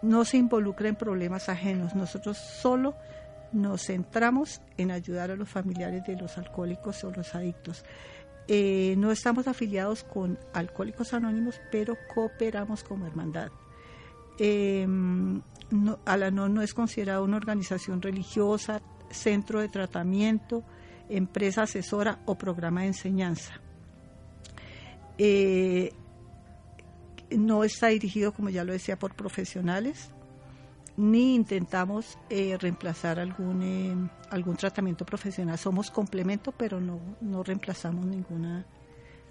no 0.02 0.24
se 0.24 0.36
involucra 0.36 0.88
en 0.88 0.96
problemas 0.96 1.48
ajenos. 1.48 1.94
Nosotros 1.94 2.38
solo 2.38 2.94
nos 3.52 3.86
centramos 3.86 4.60
en 4.76 4.90
ayudar 4.90 5.30
a 5.30 5.36
los 5.36 5.48
familiares 5.48 6.04
de 6.04 6.16
los 6.16 6.38
alcohólicos 6.38 7.02
o 7.04 7.10
los 7.10 7.34
adictos. 7.34 7.84
Eh, 8.48 8.94
no 8.98 9.10
estamos 9.10 9.48
afiliados 9.48 10.04
con 10.04 10.38
Alcohólicos 10.52 11.12
Anónimos, 11.12 11.60
pero 11.72 11.96
cooperamos 12.14 12.84
como 12.84 13.06
hermandad. 13.06 13.50
Eh, 14.38 14.86
no, 14.86 15.98
Alanon 16.04 16.54
no 16.54 16.62
es 16.62 16.72
considerada 16.72 17.22
una 17.22 17.38
organización 17.38 18.00
religiosa, 18.00 18.82
centro 19.10 19.60
de 19.60 19.68
tratamiento, 19.68 20.62
empresa 21.08 21.62
asesora 21.62 22.20
o 22.26 22.36
programa 22.36 22.82
de 22.82 22.88
enseñanza. 22.88 23.60
Eh, 25.18 25.92
no 27.30 27.64
está 27.64 27.88
dirigido, 27.88 28.32
como 28.32 28.50
ya 28.50 28.64
lo 28.64 28.72
decía, 28.72 28.98
por 28.98 29.14
profesionales, 29.14 30.10
ni 30.96 31.34
intentamos 31.34 32.18
eh, 32.30 32.56
reemplazar 32.58 33.18
algún, 33.18 33.62
eh, 33.62 34.10
algún 34.30 34.56
tratamiento 34.56 35.04
profesional. 35.04 35.58
Somos 35.58 35.90
complemento, 35.90 36.52
pero 36.52 36.80
no, 36.80 37.00
no 37.20 37.42
reemplazamos 37.42 38.06
ninguna, 38.06 38.64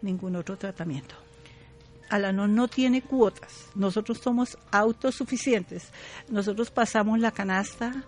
ningún 0.02 0.36
otro 0.36 0.58
tratamiento. 0.58 1.16
Alanon 2.10 2.54
no 2.54 2.68
tiene 2.68 3.02
cuotas, 3.02 3.70
nosotros 3.74 4.20
somos 4.20 4.60
autosuficientes, 4.72 5.92
nosotros 6.30 6.70
pasamos 6.70 7.20
la 7.20 7.32
canasta 7.32 8.06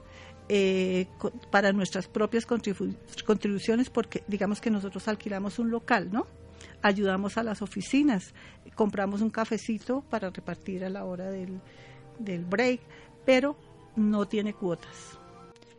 para 1.49 1.73
nuestras 1.73 2.07
propias 2.07 2.45
contribuciones 2.45 3.89
porque 3.89 4.23
digamos 4.27 4.61
que 4.61 4.69
nosotros 4.69 5.07
alquilamos 5.07 5.57
un 5.57 5.71
local, 5.71 6.09
¿no? 6.11 6.27
Ayudamos 6.87 7.37
a 7.37 7.43
las 7.43 7.61
oficinas, 7.61 8.33
compramos 8.75 9.21
un 9.21 9.29
cafecito 9.29 10.01
para 10.09 10.29
repartir 10.29 10.85
a 10.85 10.89
la 10.89 11.05
hora 11.05 11.29
del, 11.29 11.59
del 12.19 12.45
break, 12.45 12.81
pero 13.25 13.57
no 13.95 14.27
tiene 14.27 14.53
cuotas. 14.53 15.19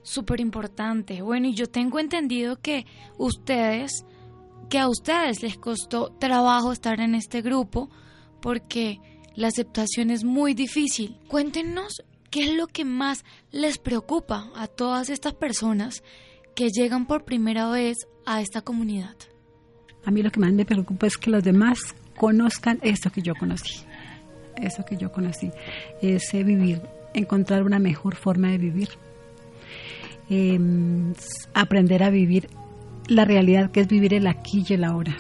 Súper 0.03 0.41
importante. 0.41 1.23
Bueno, 1.23 1.49
y 1.49 1.55
yo 1.55 1.69
tengo 1.69 1.99
entendido 1.99 2.61
que 2.61 2.87
ustedes, 3.19 4.05
que 4.69 4.79
a 4.79 4.89
ustedes 4.89 5.43
les 5.43 5.59
costó 5.59 6.11
trabajo 6.19 6.73
estar 6.73 7.01
en 7.01 7.15
este 7.15 7.43
grupo 7.43 7.91
porque 8.41 9.01
la 9.35 9.49
aceptación 9.49 10.11
es 10.11 10.25
muy 10.25 10.55
difícil. 10.55 11.19
Cuéntenos 11.29 12.03
qué 12.31 12.51
es 12.51 12.57
lo 12.57 12.67
que 12.67 12.85
más 12.85 13.25
les 13.51 13.79
preocupa 13.79 14.51
a 14.55 14.67
todas 14.67 15.11
estas 15.11 15.35
personas 15.35 16.03
que 16.55 16.71
llegan 16.71 17.07
por 17.07 17.25
primera 17.25 17.71
vez 17.71 17.97
a 18.27 18.41
esta 18.41 18.63
comunidad. 18.63 19.17
A 20.05 20.11
mí 20.11 20.23
lo 20.23 20.31
que 20.31 20.41
más 20.41 20.53
me 20.53 20.65
preocupa 20.65 21.07
es 21.07 21.17
que 21.17 21.31
los 21.31 21.43
demás 21.43 21.95
conozcan 22.17 22.79
esto 22.83 23.11
que 23.11 23.23
yo 23.23 23.35
conocí, 23.35 23.81
eso 24.57 24.85
que 24.85 24.97
yo 24.97 25.11
conocí, 25.13 25.51
ese 26.03 26.43
vivir, 26.45 26.83
encontrar 27.15 27.63
una 27.63 27.79
mejor 27.79 28.17
forma 28.17 28.51
de 28.51 28.59
vivir, 28.59 28.89
em, 30.29 31.15
aprender 31.55 32.03
a 32.03 32.11
vivir 32.11 32.49
la 33.07 33.25
realidad 33.25 33.71
que 33.71 33.81
es 33.81 33.89
vivir 33.89 34.15
el 34.15 34.27
aquí 34.27 34.65
y 34.69 34.75
el 34.75 34.85
ahora, 34.85 35.17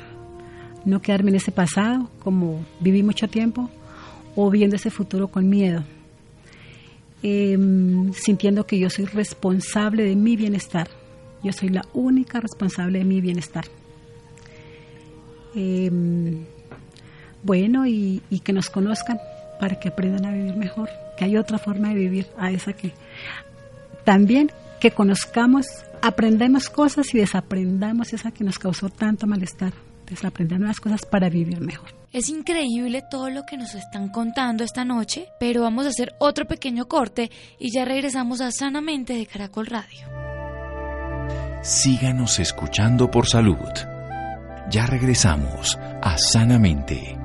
no 0.84 1.00
quedarme 1.00 1.30
en 1.30 1.36
ese 1.36 1.52
pasado 1.52 2.10
como 2.18 2.64
viví 2.80 3.02
mucho 3.02 3.28
tiempo 3.28 3.70
o 4.34 4.50
viendo 4.50 4.76
ese 4.76 4.90
futuro 4.90 5.28
con 5.28 5.48
miedo, 5.48 5.84
em, 7.22 8.12
sintiendo 8.12 8.66
que 8.66 8.78
yo 8.78 8.90
soy 8.90 9.06
responsable 9.06 10.04
de 10.04 10.16
mi 10.16 10.36
bienestar, 10.36 10.88
yo 11.42 11.52
soy 11.52 11.68
la 11.68 11.84
única 11.94 12.40
responsable 12.40 12.98
de 12.98 13.04
mi 13.04 13.20
bienestar 13.20 13.64
Em, 15.54 16.44
bueno 17.42 17.86
y, 17.86 18.20
que 18.44 18.52
nos 18.52 18.70
conozcan 18.70 19.20
para 19.60 19.78
que 19.78 19.88
aprendan 19.88 20.26
a 20.26 20.32
vivir 20.32 20.56
mejor, 20.56 20.88
que 21.16 21.24
hay 21.24 21.36
otra 21.36 21.58
forma 21.58 21.88
de 21.88 21.94
vivir 21.94 22.26
a 22.38 22.50
esa 22.50 22.72
que 22.72 22.92
también 24.04 24.50
que 24.80 24.90
conozcamos, 24.90 25.66
aprendamos 26.02 26.70
cosas 26.70 27.12
y 27.14 27.18
desaprendamos 27.18 28.12
esa 28.12 28.30
que 28.30 28.44
nos 28.44 28.58
causó 28.58 28.88
tanto 28.88 29.26
malestar, 29.26 29.72
desaprender 30.06 30.58
nuevas 30.58 30.80
cosas 30.80 31.04
para 31.04 31.28
vivir 31.28 31.60
mejor. 31.60 31.88
Es 32.12 32.28
increíble 32.28 33.02
todo 33.10 33.28
lo 33.28 33.42
que 33.44 33.56
nos 33.56 33.74
están 33.74 34.08
contando 34.08 34.64
esta 34.64 34.84
noche, 34.84 35.26
pero 35.38 35.62
vamos 35.62 35.84
a 35.86 35.90
hacer 35.90 36.14
otro 36.18 36.46
pequeño 36.46 36.86
corte 36.86 37.30
y 37.58 37.70
ya 37.72 37.84
regresamos 37.84 38.40
a 38.40 38.50
Sanamente 38.50 39.14
de 39.14 39.26
Caracol 39.26 39.66
Radio. 39.66 40.06
Síganos 41.62 42.38
escuchando 42.38 43.10
por 43.10 43.26
salud. 43.26 43.97
Ya 44.70 44.84
regresamos 44.84 45.78
a 46.02 46.18
Sanamente. 46.18 47.16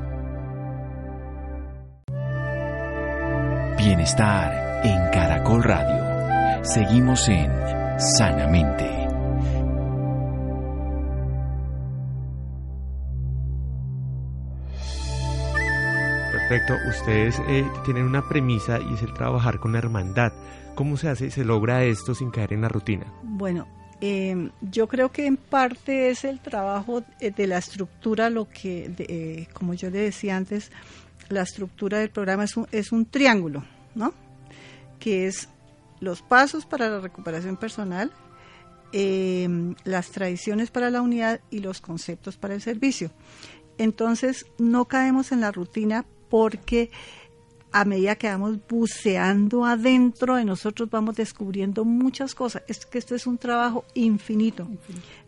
Bienestar 3.77 4.81
en 4.85 5.11
Caracol 5.11 5.61
Radio. 5.61 6.63
Seguimos 6.63 7.27
en 7.27 7.51
Sanamente. 7.99 8.89
Perfecto, 16.31 16.75
ustedes 16.87 17.41
eh, 17.49 17.65
tienen 17.83 18.05
una 18.05 18.21
premisa 18.29 18.79
y 18.79 18.93
es 18.93 19.01
el 19.01 19.13
trabajar 19.13 19.59
con 19.59 19.73
la 19.73 19.79
hermandad. 19.79 20.31
¿Cómo 20.75 20.95
se 20.95 21.09
hace, 21.09 21.29
se 21.29 21.43
logra 21.43 21.83
esto 21.83 22.15
sin 22.15 22.31
caer 22.31 22.53
en 22.53 22.61
la 22.61 22.69
rutina? 22.69 23.05
Bueno, 23.21 23.67
eh, 24.01 24.49
yo 24.61 24.87
creo 24.87 25.11
que 25.11 25.25
en 25.25 25.37
parte 25.37 26.09
es 26.09 26.23
el 26.25 26.39
trabajo 26.39 27.03
de 27.19 27.47
la 27.47 27.57
estructura, 27.57 28.29
lo 28.29 28.49
que, 28.49 28.91
eh, 28.97 29.47
como 29.53 29.73
yo 29.73 29.89
le 29.89 29.99
decía 29.99 30.35
antes, 30.35 30.71
la 31.29 31.41
estructura 31.41 31.99
del 31.99 32.09
programa 32.09 32.43
es 32.43 32.57
un, 32.57 32.67
es 32.71 32.91
un 32.91 33.05
triángulo, 33.05 33.63
¿no? 33.95 34.13
Que 34.99 35.27
es 35.27 35.49
los 35.99 36.21
pasos 36.21 36.65
para 36.65 36.89
la 36.89 36.99
recuperación 36.99 37.55
personal, 37.55 38.11
eh, 38.91 39.47
las 39.85 40.11
tradiciones 40.11 40.69
para 40.69 40.89
la 40.89 41.01
unidad 41.01 41.39
y 41.49 41.59
los 41.59 41.81
conceptos 41.81 42.37
para 42.37 42.53
el 42.53 42.61
servicio. 42.61 43.11
Entonces, 43.77 44.45
no 44.59 44.85
caemos 44.85 45.31
en 45.31 45.41
la 45.41 45.51
rutina 45.51 46.05
porque 46.29 46.91
a 47.73 47.85
medida 47.85 48.15
que 48.15 48.27
vamos 48.27 48.59
buceando 48.69 49.65
adentro 49.65 50.35
de 50.35 50.45
nosotros 50.45 50.91
vamos 50.91 51.15
descubriendo 51.15 51.83
muchas 51.83 52.35
cosas. 52.35 52.61
Es 52.67 52.85
que 52.85 52.99
esto 52.99 53.15
es 53.15 53.25
un 53.25 53.39
trabajo 53.39 53.83
infinito. 53.95 54.67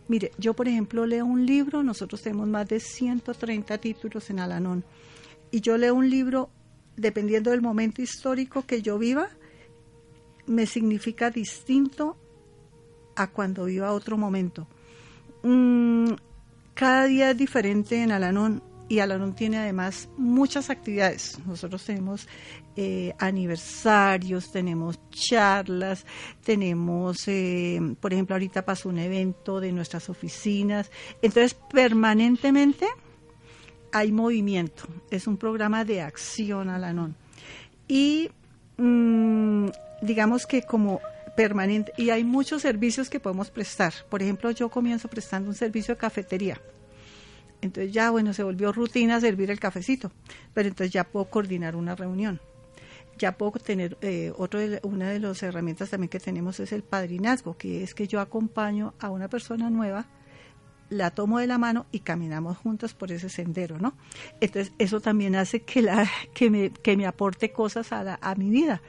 Mire, 0.06 0.30
yo 0.38 0.54
por 0.54 0.68
ejemplo 0.68 1.06
leo 1.06 1.26
un 1.26 1.44
libro, 1.44 1.82
nosotros 1.82 2.22
tenemos 2.22 2.46
más 2.46 2.68
de 2.68 2.78
130 2.78 3.78
títulos 3.78 4.30
en 4.30 4.38
Alanón, 4.38 4.84
y 5.50 5.60
yo 5.60 5.76
leo 5.76 5.96
un 5.96 6.08
libro, 6.08 6.48
dependiendo 6.96 7.50
del 7.50 7.62
momento 7.62 8.00
histórico 8.00 8.64
que 8.64 8.80
yo 8.80 8.96
viva, 8.96 9.28
me 10.46 10.66
significa 10.66 11.30
distinto 11.30 12.16
a 13.16 13.26
cuando 13.26 13.64
viva 13.64 13.90
otro 13.90 14.16
momento. 14.16 14.68
Mm, 15.42 16.12
cada 16.74 17.06
día 17.06 17.32
es 17.32 17.36
diferente 17.36 18.00
en 18.00 18.12
Alanón 18.12 18.62
y 18.88 19.00
Alanón 19.00 19.34
tiene 19.34 19.58
además 19.58 20.08
muchas 20.16 20.70
actividades. 20.70 21.38
Nosotros 21.46 21.84
tenemos 21.84 22.28
eh, 22.76 23.14
aniversarios, 23.18 24.52
tenemos 24.52 25.00
charlas, 25.10 26.06
tenemos, 26.44 27.26
eh, 27.26 27.80
por 28.00 28.12
ejemplo, 28.12 28.34
ahorita 28.34 28.64
pasó 28.64 28.88
un 28.88 28.98
evento 28.98 29.60
de 29.60 29.72
nuestras 29.72 30.08
oficinas. 30.08 30.90
Entonces, 31.20 31.54
permanentemente 31.54 32.86
hay 33.92 34.12
movimiento. 34.12 34.84
Es 35.10 35.26
un 35.26 35.36
programa 35.36 35.84
de 35.84 36.02
acción 36.02 36.68
Alanón. 36.68 37.16
Y 37.88 38.30
mm, 38.76 39.66
digamos 40.02 40.46
que 40.46 40.62
como 40.62 41.00
permanente, 41.36 41.92
y 41.96 42.10
hay 42.10 42.24
muchos 42.24 42.62
servicios 42.62 43.10
que 43.10 43.20
podemos 43.20 43.50
prestar. 43.50 43.92
Por 44.08 44.22
ejemplo, 44.22 44.50
yo 44.52 44.68
comienzo 44.70 45.08
prestando 45.08 45.50
un 45.50 45.56
servicio 45.56 45.94
de 45.94 45.98
cafetería 45.98 46.60
entonces 47.66 47.92
ya, 47.92 48.10
bueno, 48.10 48.32
se 48.32 48.42
volvió 48.42 48.72
rutina 48.72 49.20
servir 49.20 49.50
el 49.50 49.60
cafecito, 49.60 50.10
pero 50.54 50.68
entonces 50.68 50.92
ya 50.92 51.04
puedo 51.04 51.26
coordinar 51.26 51.76
una 51.76 51.94
reunión. 51.94 52.40
Ya 53.18 53.32
puedo 53.32 53.52
tener, 53.52 53.96
eh, 54.02 54.32
otro 54.36 54.60
una 54.82 55.10
de 55.10 55.20
las 55.20 55.42
herramientas 55.42 55.90
también 55.90 56.10
que 56.10 56.20
tenemos 56.20 56.60
es 56.60 56.72
el 56.72 56.82
padrinazgo, 56.82 57.56
que 57.56 57.82
es 57.82 57.94
que 57.94 58.06
yo 58.06 58.20
acompaño 58.20 58.94
a 58.98 59.10
una 59.10 59.28
persona 59.28 59.70
nueva, 59.70 60.06
la 60.90 61.10
tomo 61.10 61.38
de 61.38 61.46
la 61.46 61.58
mano 61.58 61.86
y 61.90 62.00
caminamos 62.00 62.58
juntos 62.58 62.94
por 62.94 63.10
ese 63.10 63.28
sendero, 63.28 63.78
¿no? 63.78 63.94
Entonces 64.40 64.72
eso 64.78 65.00
también 65.00 65.34
hace 65.34 65.62
que, 65.62 65.82
la, 65.82 66.08
que, 66.34 66.50
me, 66.50 66.70
que 66.70 66.96
me 66.96 67.06
aporte 67.06 67.52
cosas 67.52 67.92
a, 67.92 68.18
a 68.20 68.34
mi 68.34 68.50
vida 68.50 68.82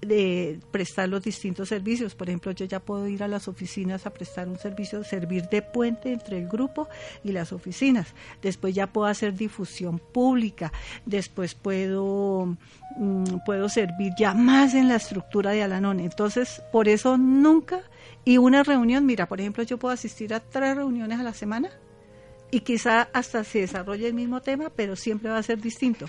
de 0.00 0.60
prestar 0.70 1.08
los 1.08 1.22
distintos 1.22 1.68
servicios. 1.68 2.14
Por 2.14 2.28
ejemplo, 2.28 2.52
yo 2.52 2.64
ya 2.66 2.80
puedo 2.80 3.06
ir 3.08 3.22
a 3.22 3.28
las 3.28 3.48
oficinas 3.48 4.06
a 4.06 4.10
prestar 4.10 4.48
un 4.48 4.58
servicio, 4.58 5.02
servir 5.04 5.48
de 5.48 5.62
puente 5.62 6.12
entre 6.12 6.38
el 6.38 6.48
grupo 6.48 6.88
y 7.24 7.32
las 7.32 7.52
oficinas. 7.52 8.08
Después 8.42 8.74
ya 8.74 8.86
puedo 8.86 9.06
hacer 9.06 9.34
difusión 9.34 9.98
pública. 9.98 10.72
Después 11.04 11.54
puedo, 11.54 12.56
mm, 12.96 13.44
puedo 13.44 13.68
servir 13.68 14.12
ya 14.18 14.34
más 14.34 14.74
en 14.74 14.88
la 14.88 14.96
estructura 14.96 15.52
de 15.52 15.62
Alanón. 15.62 16.00
Entonces, 16.00 16.62
por 16.72 16.88
eso 16.88 17.16
nunca, 17.16 17.82
y 18.24 18.38
una 18.38 18.62
reunión, 18.62 19.06
mira, 19.06 19.26
por 19.26 19.40
ejemplo, 19.40 19.62
yo 19.62 19.78
puedo 19.78 19.94
asistir 19.94 20.34
a 20.34 20.40
tres 20.40 20.76
reuniones 20.76 21.20
a 21.20 21.22
la 21.22 21.34
semana 21.34 21.70
y 22.50 22.60
quizá 22.60 23.08
hasta 23.12 23.42
se 23.44 23.60
desarrolle 23.60 24.06
el 24.06 24.14
mismo 24.14 24.40
tema, 24.40 24.70
pero 24.70 24.94
siempre 24.94 25.30
va 25.30 25.38
a 25.38 25.42
ser 25.42 25.60
distinto, 25.60 26.06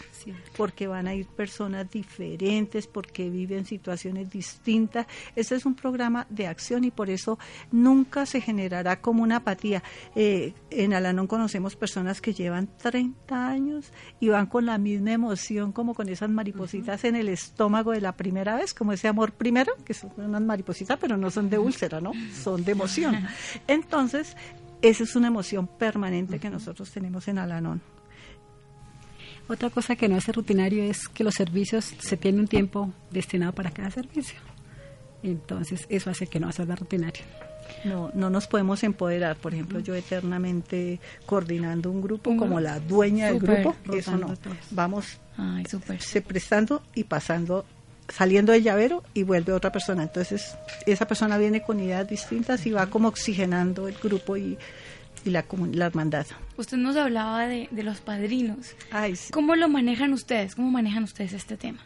porque 0.55 0.88
van 0.88 1.07
a 1.07 1.15
ir 1.15 1.25
personas 1.25 1.89
diferentes, 1.89 2.85
porque 2.88 3.29
viven 3.29 3.65
situaciones 3.65 4.29
distintas. 4.29 5.07
Este 5.35 5.55
es 5.55 5.65
un 5.65 5.75
programa 5.75 6.27
de 6.29 6.47
acción 6.47 6.83
y 6.83 6.91
por 6.91 7.09
eso 7.09 7.39
nunca 7.71 8.25
se 8.25 8.39
generará 8.39 9.01
como 9.01 9.23
una 9.23 9.38
apatía. 9.38 9.81
Eh, 10.15 10.53
en 10.69 10.93
Alanón 10.93 11.27
conocemos 11.27 11.75
personas 11.75 12.21
que 12.21 12.33
llevan 12.33 12.69
30 12.77 13.47
años 13.47 13.91
y 14.19 14.29
van 14.29 14.45
con 14.45 14.65
la 14.65 14.77
misma 14.77 15.13
emoción, 15.13 15.71
como 15.71 15.95
con 15.95 16.07
esas 16.07 16.29
maripositas 16.29 17.03
en 17.03 17.15
el 17.15 17.29
estómago 17.29 17.91
de 17.91 18.01
la 18.01 18.11
primera 18.11 18.55
vez, 18.55 18.73
como 18.73 18.93
ese 18.93 19.07
amor 19.07 19.31
primero, 19.31 19.73
que 19.83 19.93
son 19.95 20.11
unas 20.17 20.41
maripositas, 20.41 20.99
pero 20.99 21.17
no 21.17 21.31
son 21.31 21.49
de 21.49 21.57
úlcera, 21.57 21.99
¿no? 21.99 22.11
Son 22.33 22.63
de 22.63 22.73
emoción. 22.73 23.27
Entonces, 23.67 24.35
esa 24.82 25.03
es 25.03 25.15
una 25.15 25.28
emoción 25.28 25.67
permanente 25.67 26.39
que 26.39 26.49
nosotros 26.49 26.91
tenemos 26.91 27.28
en 27.28 27.39
Alanón. 27.39 27.82
Otra 29.47 29.69
cosa 29.69 29.95
que 29.95 30.09
no 30.09 30.17
es 30.17 30.28
rutinario 30.28 30.84
es 30.84 31.07
que 31.07 31.23
los 31.23 31.36
servicios 31.36 31.93
se 31.99 32.17
tienen 32.17 32.41
un 32.41 32.47
tiempo 32.47 32.91
destinado 33.11 33.53
para 33.53 33.71
cada 33.71 33.89
servicio. 33.91 34.39
Entonces, 35.23 35.86
eso 35.89 36.09
hace 36.09 36.28
que 36.28 36.39
no 36.39 36.51
sea 36.51 36.65
rutinario. 36.65 37.23
No, 37.86 38.11
no 38.13 38.30
nos 38.30 38.47
podemos 38.47 38.84
empoderar. 38.84 39.38
Por 39.38 39.53
ejemplo, 39.53 39.80
yo 39.80 39.95
eternamente 39.95 40.99
coordinando 41.25 41.91
un 41.91 42.01
grupo 42.01 42.36
como 42.36 42.59
la 42.59 42.80
dueña 42.80 43.28
del 43.28 43.39
grupo, 43.39 43.75
eso 43.93 44.17
no. 44.17 44.34
Vamos 44.71 45.19
se 45.99 46.21
prestando 46.21 46.82
y 46.95 47.03
pasando 47.03 47.65
saliendo 48.10 48.51
del 48.51 48.64
llavero 48.64 49.03
y 49.14 49.24
vuelve 49.24 49.53
otra 49.53 49.72
persona. 49.72 50.03
Entonces, 50.03 50.55
esa 50.86 51.08
persona 51.08 51.38
viene 51.38 51.62
con 51.62 51.80
ideas 51.80 52.08
distintas 52.08 52.66
y 52.66 52.72
va 52.72 52.88
como 52.88 53.08
oxigenando 53.08 53.88
el 53.88 53.95
grupo 53.95 54.38
y, 54.38 54.58
la, 55.26 55.45
la 55.74 55.86
hermandad. 55.88 56.26
Usted 56.55 56.78
nos 56.78 56.95
hablaba 56.95 57.47
de, 57.47 57.68
los 57.72 57.99
padrinos. 57.99 58.76
Ay, 58.91 59.16
¿Cómo 59.32 59.55
lo 59.55 59.68
manejan 59.68 60.14
ustedes? 60.14 60.55
¿Cómo 60.55 60.72
manejan 60.72 61.03
ustedes 61.03 61.34
este 61.34 61.58
tema? 61.58 61.80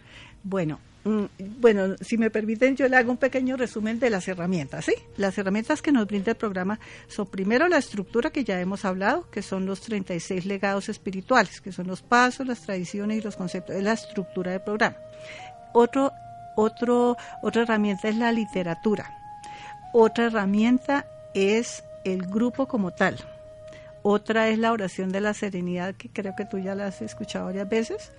Bueno, 0.44 0.80
mm, 1.04 1.24
bueno, 1.60 1.96
si 2.02 2.18
me 2.18 2.30
permiten, 2.30 2.76
yo 2.76 2.88
le 2.88 2.98
hago 2.98 3.12
un 3.12 3.18
pequeño 3.18 3.58
resumen 3.58 4.00
de 4.00 4.10
las 4.10 4.28
herramientas, 4.28 4.86
¿sí? 4.86 4.94
Las 5.18 5.38
herramientas 5.38 5.82
que 5.82 5.92
nos 5.92 6.08
brinda 6.08 6.32
el 6.32 6.38
programa 6.38 6.80
son 7.08 7.28
primero 7.28 7.68
la 7.68 7.78
estructura 7.78 8.30
que 8.30 8.44
ya 8.44 8.60
hemos 8.60 8.86
hablado, 8.86 9.30
que 9.32 9.42
son 9.42 9.66
los 9.66 9.82
36 9.82 10.46
legados 10.46 10.90
espirituales, 10.90 11.62
que 11.62 11.72
son 11.72 11.88
los 11.88 12.02
pasos, 12.02 12.48
las 12.48 12.62
tradiciones 12.62 13.20
y 13.20 13.22
los 13.22 13.36
conceptos, 13.36 13.76
es 13.76 13.84
la 13.84 13.94
estructura 13.94 14.52
del 14.52 14.62
programa. 14.62 14.98
Otro, 15.74 16.12
otro, 16.56 17.18
otra 17.42 17.64
herramienta 17.64 18.10
es 18.10 18.18
la 18.18 18.32
literatura. 18.32 19.18
Otra 19.94 20.26
herramienta 20.26 21.06
es 21.34 21.84
el 22.04 22.28
grupo 22.28 22.68
como 22.68 22.92
tal. 22.92 23.18
Otra 24.04 24.50
es 24.50 24.58
la 24.58 24.72
oración 24.72 25.12
de 25.12 25.22
la 25.22 25.34
serenidad, 25.34 25.96
que 25.96 26.10
creo 26.10 26.36
que 26.36 26.46
tú 26.46 26.58
ya 26.58 26.76
la 26.76 26.88
has 26.88 27.02
escuchado 27.02 27.46
varias 27.46 27.70
veces. 27.70 28.12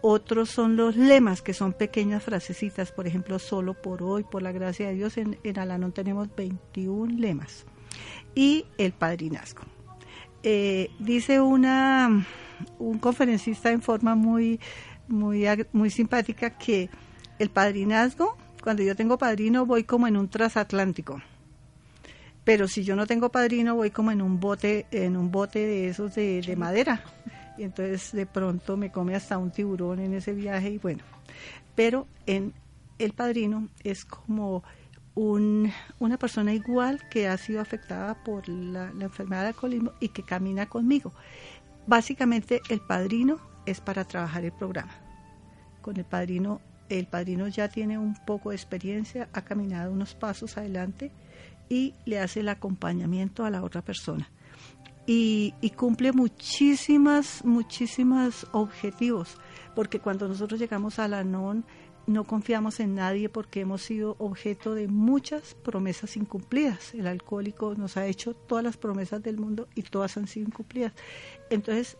Otros 0.00 0.50
son 0.50 0.76
los 0.76 0.96
lemas, 0.96 1.42
que 1.42 1.54
son 1.54 1.72
pequeñas 1.72 2.22
frasecitas, 2.22 2.92
por 2.92 3.06
ejemplo, 3.06 3.38
solo 3.38 3.74
por 3.74 4.02
hoy, 4.02 4.22
por 4.22 4.42
la 4.42 4.52
gracia 4.52 4.88
de 4.88 4.94
Dios. 4.94 5.16
En, 5.16 5.38
en 5.42 5.58
Alanón 5.58 5.92
tenemos 5.92 6.28
21 6.34 7.18
lemas. 7.18 7.64
Y 8.34 8.66
el 8.78 8.92
padrinazgo. 8.92 9.62
Eh, 10.42 10.90
dice 10.98 11.40
una, 11.40 12.26
un 12.78 12.98
conferencista 12.98 13.70
en 13.70 13.80
forma 13.80 14.14
muy 14.14 14.60
muy, 15.08 15.46
muy 15.72 15.90
simpática 15.90 16.50
que 16.50 16.90
el 17.38 17.50
padrinazgo, 17.50 18.36
cuando 18.62 18.82
yo 18.82 18.96
tengo 18.96 19.18
padrino, 19.18 19.66
voy 19.66 19.84
como 19.84 20.06
en 20.06 20.16
un 20.16 20.28
transatlántico. 20.28 21.20
Pero 22.44 22.68
si 22.68 22.84
yo 22.84 22.94
no 22.94 23.06
tengo 23.06 23.30
padrino, 23.30 23.74
voy 23.74 23.90
como 23.90 24.10
en 24.10 24.20
un 24.20 24.38
bote, 24.38 24.86
en 24.90 25.16
un 25.16 25.30
bote 25.30 25.60
de 25.60 25.88
esos 25.88 26.14
de, 26.14 26.42
de 26.42 26.56
madera. 26.56 27.02
Y 27.56 27.62
entonces 27.62 28.12
de 28.12 28.26
pronto 28.26 28.76
me 28.76 28.90
come 28.90 29.14
hasta 29.14 29.38
un 29.38 29.50
tiburón 29.50 29.98
en 30.00 30.14
ese 30.14 30.32
viaje 30.32 30.70
y 30.70 30.78
bueno. 30.78 31.02
Pero 31.74 32.06
en 32.26 32.52
el 32.98 33.12
padrino 33.12 33.68
es 33.82 34.04
como 34.04 34.62
un, 35.14 35.72
una 35.98 36.18
persona 36.18 36.52
igual 36.52 37.00
que 37.08 37.28
ha 37.28 37.36
sido 37.38 37.60
afectada 37.60 38.22
por 38.22 38.48
la, 38.48 38.92
la 38.92 39.04
enfermedad 39.04 39.42
de 39.42 39.48
alcoholismo 39.48 39.92
y 40.00 40.08
que 40.08 40.22
camina 40.22 40.66
conmigo. 40.66 41.12
Básicamente 41.86 42.60
el 42.68 42.80
padrino 42.80 43.38
es 43.66 43.80
para 43.80 44.04
trabajar 44.04 44.44
el 44.44 44.52
programa. 44.52 44.92
Con 45.82 45.96
el 45.96 46.04
padrino, 46.04 46.60
el 46.88 47.06
padrino 47.06 47.48
ya 47.48 47.68
tiene 47.68 47.98
un 47.98 48.14
poco 48.14 48.50
de 48.50 48.56
experiencia, 48.56 49.28
ha 49.32 49.42
caminado 49.42 49.92
unos 49.92 50.14
pasos 50.14 50.56
adelante 50.56 51.10
y 51.68 51.94
le 52.04 52.18
hace 52.18 52.40
el 52.40 52.48
acompañamiento 52.48 53.44
a 53.44 53.50
la 53.50 53.62
otra 53.62 53.82
persona. 53.82 54.30
Y, 55.06 55.52
cumple 55.76 56.12
muchísimas, 56.12 57.44
muchísimos 57.44 58.46
objetivos, 58.52 59.36
porque 59.74 60.00
cuando 60.00 60.28
nosotros 60.28 60.58
llegamos 60.58 60.98
a 60.98 61.08
la 61.08 61.24
NON 61.24 61.64
no 62.06 62.24
confiamos 62.24 62.80
en 62.80 62.94
nadie 62.94 63.28
porque 63.28 63.60
hemos 63.60 63.82
sido 63.82 64.16
objeto 64.18 64.74
de 64.74 64.88
muchas 64.88 65.54
promesas 65.54 66.16
incumplidas. 66.16 66.94
El 66.94 67.06
alcohólico 67.06 67.74
nos 67.76 67.96
ha 67.96 68.06
hecho 68.06 68.34
todas 68.34 68.62
las 68.62 68.76
promesas 68.76 69.22
del 69.22 69.38
mundo 69.38 69.68
y 69.74 69.82
todas 69.82 70.16
han 70.16 70.26
sido 70.26 70.46
incumplidas. 70.46 70.92
Entonces, 71.50 71.96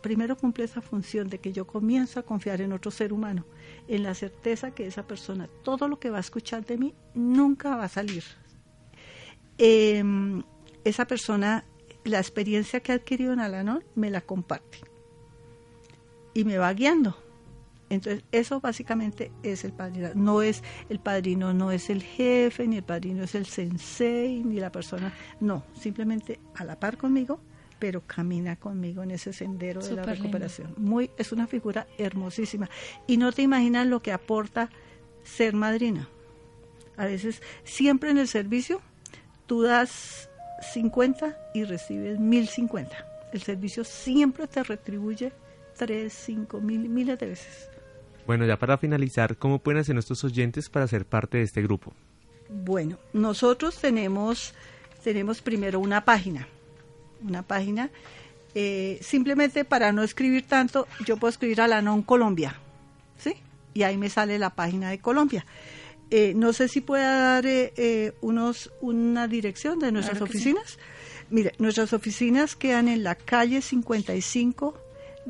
primero 0.00 0.36
cumple 0.36 0.64
esa 0.64 0.80
función 0.80 1.28
de 1.28 1.38
que 1.38 1.52
yo 1.52 1.66
comienzo 1.66 2.20
a 2.20 2.22
confiar 2.22 2.60
en 2.60 2.72
otro 2.72 2.90
ser 2.90 3.12
humano, 3.12 3.44
en 3.88 4.02
la 4.02 4.14
certeza 4.14 4.72
que 4.72 4.86
esa 4.86 5.06
persona, 5.06 5.48
todo 5.62 5.88
lo 5.88 5.98
que 5.98 6.10
va 6.10 6.18
a 6.18 6.20
escuchar 6.20 6.64
de 6.64 6.78
mí, 6.78 6.94
nunca 7.14 7.76
va 7.76 7.84
a 7.84 7.88
salir. 7.88 8.24
Em, 9.58 10.42
esa 10.84 11.06
persona, 11.06 11.64
la 12.04 12.18
experiencia 12.18 12.80
que 12.80 12.92
ha 12.92 12.96
adquirido 12.96 13.32
en 13.32 13.40
Alanón, 13.40 13.84
me 13.94 14.10
la 14.10 14.20
comparte 14.20 14.78
y 16.34 16.44
me 16.44 16.58
va 16.58 16.72
guiando. 16.72 17.16
Entonces, 17.90 18.24
eso 18.32 18.60
básicamente 18.60 19.30
es 19.42 19.64
el 19.64 19.72
padrino. 19.72 20.10
No 20.14 20.42
es 20.42 20.62
el 20.88 20.98
padrino, 20.98 21.54
no 21.54 21.70
es 21.70 21.90
el 21.90 22.02
jefe, 22.02 22.66
ni 22.66 22.78
el 22.78 22.82
padrino 22.82 23.24
es 23.24 23.34
el 23.34 23.46
sensei, 23.46 24.42
ni 24.42 24.56
la 24.56 24.72
persona. 24.72 25.12
No, 25.40 25.64
simplemente 25.74 26.40
a 26.54 26.64
la 26.64 26.80
par 26.80 26.96
conmigo 26.96 27.40
pero 27.84 28.00
camina 28.06 28.56
conmigo 28.56 29.02
en 29.02 29.10
ese 29.10 29.34
sendero 29.34 29.82
de 29.82 29.94
la 29.94 30.04
recuperación. 30.04 30.72
Muy, 30.78 31.10
es 31.18 31.32
una 31.32 31.46
figura 31.46 31.86
hermosísima. 31.98 32.70
Y 33.06 33.18
no 33.18 33.30
te 33.30 33.42
imaginas 33.42 33.86
lo 33.86 34.00
que 34.00 34.10
aporta 34.10 34.70
ser 35.22 35.52
madrina. 35.52 36.08
A 36.96 37.04
veces, 37.04 37.42
siempre 37.62 38.08
en 38.08 38.16
el 38.16 38.26
servicio, 38.26 38.80
tú 39.44 39.60
das 39.60 40.30
50 40.72 41.36
y 41.52 41.64
recibes 41.64 42.18
1050. 42.18 43.06
El 43.34 43.42
servicio 43.42 43.84
siempre 43.84 44.46
te 44.46 44.62
retribuye 44.62 45.30
3, 45.76 46.10
5, 46.10 46.62
mil, 46.62 46.88
miles 46.88 47.18
de 47.18 47.26
veces. 47.26 47.68
Bueno, 48.26 48.46
ya 48.46 48.58
para 48.58 48.78
finalizar, 48.78 49.36
¿cómo 49.36 49.58
pueden 49.58 49.82
hacer 49.82 49.94
nuestros 49.94 50.24
oyentes 50.24 50.70
para 50.70 50.88
ser 50.88 51.04
parte 51.04 51.36
de 51.36 51.44
este 51.44 51.60
grupo? 51.60 51.92
Bueno, 52.48 52.96
nosotros 53.12 53.76
tenemos, 53.78 54.54
tenemos 55.02 55.42
primero 55.42 55.80
una 55.80 56.06
página 56.06 56.48
una 57.24 57.42
página. 57.42 57.90
Eh, 58.54 58.98
simplemente 59.02 59.64
para 59.64 59.92
no 59.92 60.02
escribir 60.02 60.46
tanto, 60.46 60.86
yo 61.04 61.16
puedo 61.16 61.30
escribir 61.30 61.60
a 61.60 61.66
la 61.66 61.82
non 61.82 62.02
Colombia, 62.02 62.54
¿sí? 63.18 63.34
Y 63.74 63.82
ahí 63.82 63.96
me 63.96 64.08
sale 64.08 64.38
la 64.38 64.50
página 64.50 64.90
de 64.90 65.00
Colombia. 65.00 65.44
Eh, 66.10 66.34
no 66.36 66.52
sé 66.52 66.68
si 66.68 66.80
pueda 66.80 67.18
dar 67.18 67.46
eh, 67.46 68.12
unos, 68.20 68.70
una 68.80 69.26
dirección 69.26 69.80
de 69.80 69.90
nuestras 69.90 70.20
oficinas. 70.20 70.78
Mire, 71.30 71.54
nuestras 71.58 71.92
oficinas 71.92 72.54
quedan 72.54 72.86
en 72.86 73.02
la 73.02 73.16
calle 73.16 73.60
55, 73.60 74.78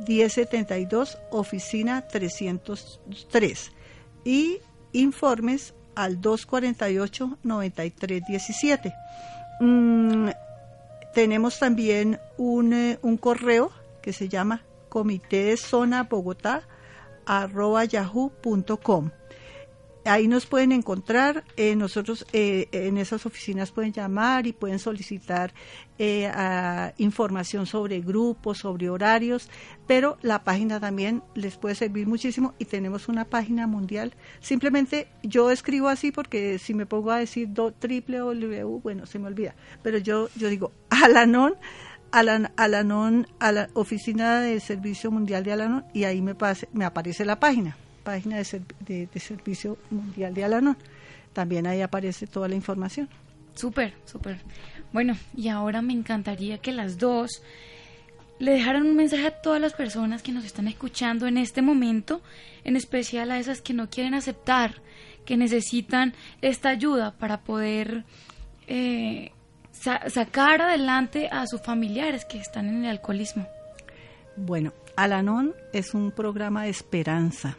1072, 0.07 1.16
oficina 1.30 2.07
303. 2.09 3.72
Y 4.24 4.59
informes 4.92 5.72
al 5.95 6.20
248-9317. 6.20 8.92
Mm, 9.61 10.28
tenemos 11.15 11.59
también 11.59 12.21
un, 12.37 12.73
eh, 12.73 12.99
un 13.03 13.17
correo 13.17 13.71
que 14.03 14.12
se 14.12 14.29
llama 14.29 14.65
comité 14.89 15.45
de 15.45 15.57
zona 15.57 16.03
bogotá 16.05 16.62
arroba 17.25 17.85
yahoo.com 17.85 19.11
ahí 20.05 20.29
nos 20.29 20.47
pueden 20.47 20.73
encontrar. 20.73 21.45
Eh, 21.57 21.77
nosotros 21.77 22.27
eh, 22.33 22.69
en 22.73 22.99
esas 22.99 23.27
oficinas 23.27 23.71
pueden 23.71 23.93
llamar 23.93 24.47
y 24.47 24.53
pueden 24.53 24.79
solicitar 24.79 25.53
eh, 25.99 26.31
información 26.99 27.67
sobre 27.67 28.01
grupos, 28.01 28.59
sobre 28.59 28.91
horarios, 28.91 29.49
pero 29.87 30.19
la 30.23 30.45
página 30.45 30.81
también 30.81 31.23
les 31.35 31.57
puede 31.57 31.75
servir 31.75 32.07
muchísimo 32.07 32.55
y 32.59 32.65
tenemos 32.65 33.09
una 33.09 33.25
página 33.25 33.67
mundial. 33.67 34.15
Simplemente 34.41 35.09
yo 35.23 35.51
escribo 35.51 35.89
así 35.89 36.13
porque 36.13 36.59
si 36.59 36.75
me 36.75 36.87
pongo 36.87 37.11
a 37.11 37.19
decir 37.19 37.49
do, 37.51 37.73
triple 37.73 38.19
W, 38.19 38.81
bueno, 38.83 39.07
se 39.07 39.19
me 39.19 39.29
olvida, 39.29 39.55
pero 39.83 39.99
yo, 39.99 40.29
yo 40.37 40.49
digo 40.49 40.73
Alanon. 40.91 41.55
Alanon, 42.17 43.27
a 43.41 43.51
la 43.51 43.69
oficina 43.75 44.41
de 44.41 44.61
servicio 44.61 45.11
mundial 45.11 45.43
de 45.43 45.53
Alanon 45.53 45.85
y 45.93 46.05
ahí 46.05 46.23
me, 46.23 46.37
pase, 46.37 46.69
me 46.73 46.85
aparece 46.85 47.25
la 47.25 47.41
página 47.41 47.77
página 48.05 48.37
de, 48.37 49.09
Servicio 49.17 49.79
Mundial 49.91 50.35
de 50.35 50.45
Alanon. 50.45 50.77
También 51.33 51.67
ahí 51.67 51.81
aparece 51.81 52.27
toda 52.27 52.49
la 52.49 52.55
información. 52.55 53.09
Súper, 53.55 53.95
súper. 54.05 54.39
Bueno, 54.93 55.17
y 55.37 55.49
ahora 55.49 55.83
me 55.83 55.93
encantaría 55.93 56.59
que 56.59 56.71
las 56.71 56.99
dos 56.99 57.43
le 58.39 58.53
dejaran 58.53 58.87
un 58.87 58.97
mensaje 58.97 59.27
a 59.27 59.43
todas 59.43 59.61
las 59.61 59.73
personas 59.73 60.23
que 60.23 60.33
nos 60.33 60.45
están 60.45 60.69
escuchando 60.69 61.27
en 61.27 61.39
este 61.39 61.63
momento, 61.63 62.21
en 62.63 62.77
especial 62.77 63.31
a 63.31 63.39
esas 63.39 63.61
que 63.61 63.73
no 63.73 63.91
quieren 63.91 64.15
aceptar, 64.15 64.75
que 65.25 65.37
necesitan 65.37 66.15
esta 66.43 66.69
ayuda 66.69 67.13
para 67.13 67.41
poder 67.41 68.05
eh, 68.67 69.33
sacar 69.73 70.63
adelante 70.63 71.29
a 71.31 71.47
sus 71.47 71.63
familiares 71.63 72.25
que 72.25 72.39
están 72.39 72.69
en 72.69 72.85
el 72.85 72.91
alcoholismo. 72.91 73.47
Bueno, 74.37 74.73
Alanon 74.97 75.55
es 75.73 75.95
un 75.95 76.11
programa 76.11 76.65
de 76.65 76.71
esperanza 76.71 77.57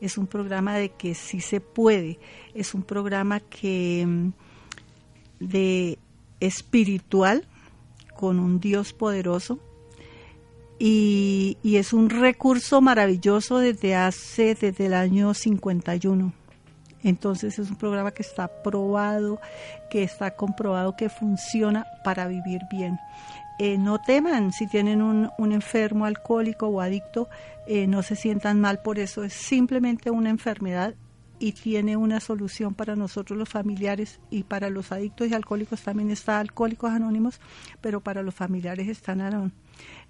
es 0.00 0.18
un 0.18 0.26
programa 0.26 0.76
de 0.76 0.90
que 0.90 1.14
sí 1.14 1.40
se 1.40 1.60
puede, 1.60 2.18
es 2.54 2.74
un 2.74 2.82
programa 2.82 3.40
que 3.40 4.04
mm, 4.06 4.32
de 5.40 5.98
espiritual 6.40 7.46
con 8.16 8.38
un 8.38 8.60
Dios 8.60 8.92
poderoso 8.92 9.58
y, 10.78 11.58
y, 11.62 11.76
es 11.76 11.92
un 11.92 12.08
recurso 12.08 12.80
maravilloso 12.80 13.58
desde 13.58 13.96
hace, 13.96 14.54
desde 14.54 14.86
el 14.86 14.94
año 14.94 15.34
51. 15.34 16.32
Entonces 17.02 17.58
es 17.58 17.70
un 17.70 17.76
programa 17.76 18.12
que 18.12 18.22
está 18.22 18.48
probado, 18.62 19.40
que 19.90 20.02
está 20.02 20.36
comprobado 20.36 20.96
que 20.96 21.08
funciona 21.08 21.84
para 22.04 22.28
vivir 22.28 22.60
bien. 22.70 22.98
Eh, 23.58 23.76
no 23.76 23.98
teman 23.98 24.52
si 24.52 24.66
tienen 24.66 25.02
un, 25.02 25.30
un, 25.36 25.52
enfermo 25.52 26.04
alcohólico 26.04 26.68
o 26.68 26.80
adicto, 26.80 27.28
eh, 27.66 27.86
no 27.86 28.02
se 28.02 28.14
sientan 28.14 28.60
mal 28.60 28.80
por 28.82 28.98
eso, 28.98 29.24
es 29.24 29.32
simplemente 29.32 30.10
una 30.10 30.30
enfermedad 30.30 30.94
y 31.38 31.52
tiene 31.52 31.96
una 31.96 32.20
solución 32.20 32.74
para 32.74 32.96
nosotros 32.96 33.38
los 33.38 33.48
familiares 33.48 34.20
y 34.30 34.42
para 34.42 34.70
los 34.70 34.92
adictos 34.92 35.28
y 35.28 35.34
alcohólicos 35.34 35.82
también 35.82 36.10
está 36.10 36.40
Alcohólicos 36.40 36.90
Anónimos, 36.90 37.40
pero 37.80 38.00
para 38.00 38.22
los 38.22 38.34
familiares 38.34 38.88
están 38.88 39.20
Anon. 39.20 39.52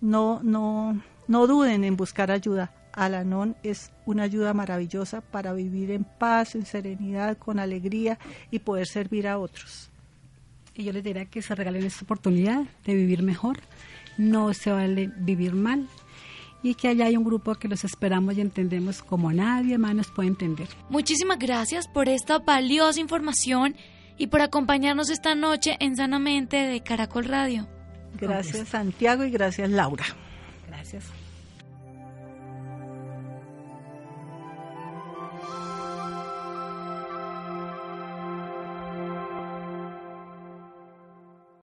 No, 0.00 0.40
no, 0.42 1.00
no 1.26 1.46
duden 1.46 1.84
en 1.84 1.96
buscar 1.96 2.30
ayuda. 2.30 2.72
Alanon 2.92 3.56
es 3.62 3.92
una 4.06 4.24
ayuda 4.24 4.54
maravillosa 4.54 5.20
para 5.20 5.52
vivir 5.52 5.90
en 5.90 6.04
paz, 6.04 6.54
en 6.54 6.66
serenidad, 6.66 7.36
con 7.36 7.58
alegría 7.58 8.18
y 8.50 8.60
poder 8.60 8.86
servir 8.86 9.28
a 9.28 9.38
otros. 9.38 9.90
Y 10.78 10.84
yo 10.84 10.92
les 10.92 11.02
diría 11.02 11.24
que 11.24 11.42
se 11.42 11.56
regalen 11.56 11.84
esta 11.84 12.04
oportunidad 12.04 12.62
de 12.84 12.94
vivir 12.94 13.24
mejor. 13.24 13.58
No 14.16 14.54
se 14.54 14.70
vale 14.70 15.10
vivir 15.18 15.54
mal. 15.54 15.88
Y 16.62 16.76
que 16.76 16.86
allá 16.86 17.06
hay 17.06 17.16
un 17.16 17.24
grupo 17.24 17.56
que 17.56 17.66
los 17.66 17.84
esperamos 17.84 18.36
y 18.36 18.40
entendemos 18.40 19.02
como 19.02 19.32
nadie 19.32 19.76
más 19.76 19.96
nos 19.96 20.08
puede 20.12 20.28
entender. 20.28 20.68
Muchísimas 20.88 21.40
gracias 21.40 21.88
por 21.88 22.08
esta 22.08 22.38
valiosa 22.38 23.00
información 23.00 23.74
y 24.16 24.28
por 24.28 24.40
acompañarnos 24.40 25.10
esta 25.10 25.34
noche 25.34 25.76
en 25.80 25.96
Sanamente 25.96 26.56
de 26.56 26.80
Caracol 26.80 27.24
Radio. 27.24 27.68
Gracias 28.20 28.68
Santiago 28.68 29.24
y 29.24 29.30
gracias 29.30 29.68
Laura. 29.70 30.04
Gracias. 30.68 31.04